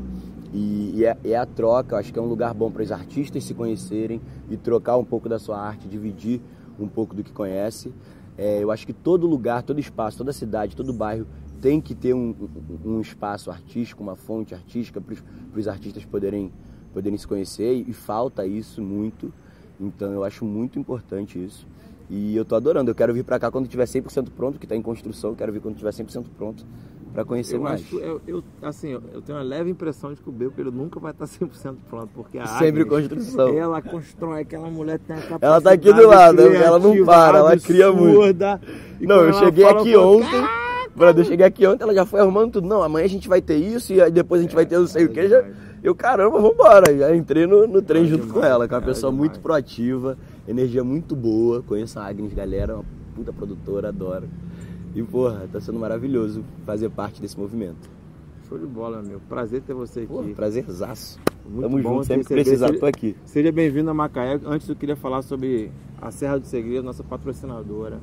e, 0.53 0.93
e, 0.95 1.05
é, 1.05 1.17
é, 1.25 1.37
a 1.37 1.45
troca. 1.45 1.95
Eu 1.95 1.99
acho 1.99 2.13
que 2.13 2.19
é 2.19 2.23
um 2.23 2.27
lugar 2.27 2.55
bom 2.55 2.71
para 2.71 2.83
os 2.83 2.91
artistas 2.91 3.45
se 3.45 3.53
conhecerem 3.53 4.21
e 4.49 4.57
trocar 4.57 4.97
um 4.97 5.05
pouco 5.05 5.29
da 5.29 5.39
sua 5.39 5.61
arte, 5.61 5.87
dividir 5.87 6.41
um 6.81 6.89
pouco 6.89 7.15
do 7.15 7.23
que 7.23 7.33
conhece. 7.33 7.93
É, 8.39 8.63
eu 8.63 8.71
acho 8.71 8.87
que 8.87 8.93
todo 8.93 9.27
lugar, 9.27 9.63
todo 9.63 9.79
espaço, 9.79 10.17
toda 10.17 10.33
cidade, 10.33 10.75
todo 10.75 10.93
bairro 10.93 11.27
tem 11.61 11.81
que 11.81 11.95
ter 11.95 12.15
um, 12.15 12.35
um 12.85 13.01
espaço 13.01 13.51
artístico, 13.51 14.03
uma 14.03 14.17
fonte 14.17 14.55
artística 14.55 15.01
para 15.01 15.15
os 15.55 15.69
artistas 15.69 16.05
poderem, 16.05 16.53
poderem 16.93 17.19
se 17.19 17.27
conhecer 17.27 17.85
e 17.87 17.93
falta 17.93 18.47
isso 18.47 18.83
muito. 18.83 19.33
Então 19.81 20.13
eu 20.13 20.25
acho 20.25 20.45
muito 20.45 20.79
importante 20.79 21.43
isso. 21.43 21.67
E 22.09 22.37
eu 22.37 22.45
tô 22.45 22.55
adorando. 22.55 22.91
Eu 22.91 22.95
quero 22.95 23.13
vir 23.13 23.25
para 23.25 23.39
cá 23.39 23.51
quando 23.51 23.67
tiver 23.67 23.85
100% 23.85 24.31
pronto, 24.31 24.59
que 24.59 24.65
está 24.65 24.77
em 24.77 24.83
construção. 24.83 25.31
Eu 25.31 25.37
quero 25.37 25.53
vir 25.53 25.61
quando 25.61 25.77
tiver 25.77 25.91
100% 25.91 26.27
pronto 26.37 26.65
para 27.17 27.25
conhecer 27.25 27.57
eu 27.57 27.63
mais. 27.63 27.81
Acho, 27.81 27.99
eu, 27.99 28.21
eu, 28.27 28.45
assim, 28.63 28.91
eu 28.91 29.23
tenho 29.23 29.39
uma 29.39 29.45
leve 29.45 29.71
impressão 29.71 30.13
de 30.13 30.21
que 30.21 30.29
o 30.29 30.33
Beco 30.33 30.61
ele 30.61 30.71
nunca 30.71 31.01
vai 31.01 31.13
estar 31.13 31.25
100% 31.25 31.77
pronto, 31.89 32.11
porque 32.15 32.39
a 32.39 32.47
Sempre 32.47 32.83
Agnes, 32.83 33.09
construção. 33.09 33.49
Ela 33.57 33.81
constrói, 33.81 34.43
aquela 34.43 34.69
mulher 34.69 34.99
tem 34.99 35.17
a 35.17 35.21
capacidade 35.21 35.45
Ela 35.45 35.61
tá 35.61 35.73
aqui 35.73 35.93
do 35.93 36.07
lado, 36.07 36.43
ela 36.43 36.79
não 36.79 37.05
para, 37.07 37.39
ela 37.39 37.59
cria 37.59 37.91
muito. 37.91 38.39
Não, 39.01 39.23
eu 39.23 39.33
cheguei 39.33 39.65
aqui 39.65 39.97
ontem. 39.97 40.66
Brother, 40.97 41.25
eu 41.25 41.29
cheguei 41.29 41.45
aqui 41.45 41.67
ontem, 41.67 41.85
ela 41.85 41.95
já 41.95 42.07
foi 42.07 42.21
arrumando 42.21 42.53
tudo. 42.53 42.67
Não, 42.67 42.83
amanhã 42.83 43.05
a 43.05 43.09
gente 43.09 43.29
vai 43.29 43.43
ter 43.43 43.57
isso 43.57 43.93
e 43.93 44.01
aí 44.01 44.11
depois 44.11 44.41
a 44.41 44.43
gente 44.45 44.55
vai 44.55 44.65
ter 44.65 44.79
não 44.79 44.87
sei 44.87 45.05
o 45.05 45.11
que. 45.11 45.29
Já, 45.29 45.45
eu, 45.83 45.95
caramba, 45.95 46.41
vambora. 46.41 46.97
Já 46.97 47.15
entrei 47.15 47.47
no, 47.47 47.67
no 47.67 47.83
trem 47.83 48.07
junto 48.07 48.29
com 48.29 48.43
ela, 48.43 48.67
que 48.67 48.73
é 48.73 48.79
uma 48.79 48.83
pessoa 48.83 49.13
muito 49.13 49.39
proativa, 49.39 50.17
energia 50.49 50.83
muito 50.83 51.15
boa. 51.15 51.63
Conheço 51.63 51.99
a 51.99 52.07
Agnes, 52.07 52.33
galera, 52.33 52.77
uma 52.77 52.85
puta 53.15 53.31
produtora, 53.31 53.89
adoro. 53.89 54.27
E, 54.95 55.03
porra, 55.03 55.47
tá 55.53 55.61
sendo 55.61 55.79
maravilhoso 55.79 56.43
fazer 56.65 56.89
parte 56.89 57.21
desse 57.21 57.39
movimento. 57.39 57.91
Show 58.49 58.57
de 58.59 58.65
bola, 58.65 59.03
meu. 59.03 59.21
Prazer 59.29 59.61
ter 59.61 59.75
você 59.75 60.01
aqui. 60.01 60.09
Porra, 60.09 60.29
prazerzaço. 60.35 61.21
Muito 61.45 61.61
Tamo 61.61 61.83
bom 61.83 61.95
junto, 61.97 62.07
sempre 62.07 62.27
que 62.27 62.33
precisar, 62.33 62.73
tô 62.73 62.87
aqui. 62.87 63.15
Seja 63.27 63.53
bem-vindo 63.53 63.91
a 63.91 63.95
Macaé. 63.95 64.41
Antes 64.47 64.67
eu 64.67 64.75
queria 64.75 64.97
falar 64.97 65.21
sobre 65.21 65.71
a 66.01 66.11
Serra 66.11 66.39
do 66.39 66.47
Segredo, 66.47 66.83
nossa 66.83 67.05
patrocinadora 67.05 68.01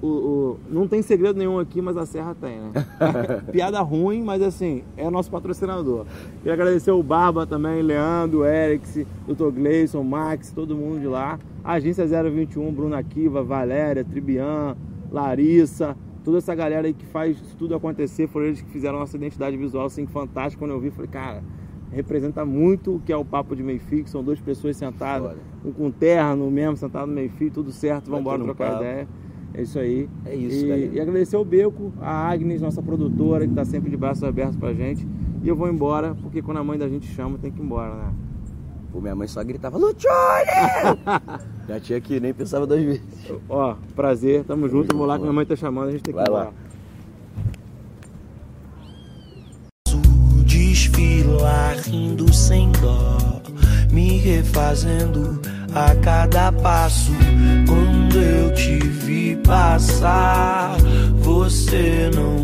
o, 0.00 0.06
o, 0.06 0.60
não 0.70 0.86
tem 0.86 1.02
segredo 1.02 1.38
nenhum 1.38 1.58
aqui, 1.58 1.82
mas 1.82 1.96
a 1.96 2.06
Serra 2.06 2.34
tem, 2.34 2.58
né? 2.58 2.72
Piada 3.50 3.80
ruim, 3.80 4.22
mas 4.22 4.40
assim, 4.42 4.82
é 4.96 5.08
nosso 5.10 5.30
patrocinador. 5.30 6.06
Queria 6.38 6.54
agradecer 6.54 6.90
o 6.90 7.02
Barba 7.02 7.46
também, 7.46 7.82
Leandro, 7.82 8.44
Eric, 8.44 9.06
Dr. 9.26 9.50
Gleison, 9.50 10.02
Max, 10.04 10.52
todo 10.52 10.76
mundo 10.76 11.00
de 11.00 11.06
lá. 11.06 11.38
A 11.64 11.72
agência 11.74 12.06
021, 12.06 12.72
Bruna 12.72 13.02
Kiva, 13.02 13.42
Valéria, 13.42 14.04
Tribian, 14.04 14.76
Larissa, 15.10 15.96
toda 16.24 16.38
essa 16.38 16.54
galera 16.54 16.86
aí 16.86 16.94
que 16.94 17.06
faz 17.06 17.40
tudo 17.58 17.74
acontecer, 17.74 18.28
foram 18.28 18.46
eles 18.46 18.60
que 18.60 18.70
fizeram 18.70 18.98
nossa 18.98 19.16
identidade 19.16 19.56
visual 19.56 19.86
assim, 19.86 20.06
fantástica. 20.06 20.60
Quando 20.60 20.72
eu 20.72 20.80
vi, 20.80 20.90
falei, 20.90 21.10
cara, 21.10 21.42
representa 21.90 22.44
muito 22.44 22.96
o 22.96 23.00
que 23.00 23.12
é 23.12 23.16
o 23.16 23.24
papo 23.24 23.56
de 23.56 23.62
meio 23.62 23.80
fio, 23.80 24.06
são 24.06 24.22
duas 24.22 24.40
pessoas 24.40 24.76
sentadas, 24.76 25.36
um 25.64 25.72
com 25.72 25.90
terno 25.90 26.50
mesmo, 26.50 26.76
sentado 26.76 27.06
no 27.06 27.14
meio 27.14 27.30
fio, 27.30 27.50
tudo 27.50 27.72
certo, 27.72 28.06
vamos 28.06 28.20
embora 28.20 28.42
trocar 28.42 28.72
papo. 28.72 28.82
ideia. 28.82 29.08
É 29.54 29.62
isso 29.62 29.78
aí. 29.78 30.08
É 30.24 30.34
isso, 30.34 30.66
e, 30.66 30.94
e 30.94 31.00
agradecer 31.00 31.36
ao 31.36 31.44
Beco, 31.44 31.92
a 32.00 32.28
Agnes, 32.30 32.60
nossa 32.60 32.82
produtora, 32.82 33.44
que 33.44 33.52
está 33.52 33.64
sempre 33.64 33.90
de 33.90 33.96
braços 33.96 34.22
abertos 34.22 34.56
pra 34.56 34.72
gente. 34.72 35.06
E 35.42 35.48
eu 35.48 35.56
vou 35.56 35.68
embora, 35.68 36.14
porque 36.22 36.42
quando 36.42 36.58
a 36.58 36.64
mãe 36.64 36.78
da 36.78 36.88
gente 36.88 37.06
chama, 37.08 37.38
tem 37.38 37.50
que 37.50 37.60
ir 37.60 37.64
embora, 37.64 37.94
né? 37.94 38.12
Pô, 38.92 39.00
minha 39.00 39.14
mãe 39.14 39.28
só 39.28 39.42
gritava, 39.44 39.76
Luciole! 39.76 40.08
minha 41.66 41.80
tia 41.80 42.00
que 42.00 42.18
nem 42.20 42.32
pensava 42.32 42.66
duas 42.66 42.82
vezes. 42.82 43.02
Ó, 43.48 43.76
prazer, 43.94 44.44
tamo 44.44 44.68
junto, 44.68 44.96
vou 44.96 45.06
lá 45.06 45.16
que 45.16 45.22
minha 45.22 45.32
mãe 45.32 45.44
tá 45.44 45.54
chamando, 45.56 45.88
a 45.88 45.92
gente 45.92 46.02
tem 46.02 46.14
que 46.14 46.20
Vai 46.20 46.26
ir 46.26 46.30
lá. 46.32 46.44
lá. 46.44 46.52
desfilar 50.44 51.76
rindo 51.86 52.32
sem 52.32 52.70
dó, 52.72 53.18
me 53.92 54.18
refazendo 54.18 55.40
a 55.78 55.94
cada 55.96 56.52
passo. 56.52 57.12
Quando 57.66 58.18
eu 58.18 58.52
te 58.54 58.78
vi 58.78 59.36
passar, 59.36 60.76
você 61.20 62.10
não. 62.14 62.37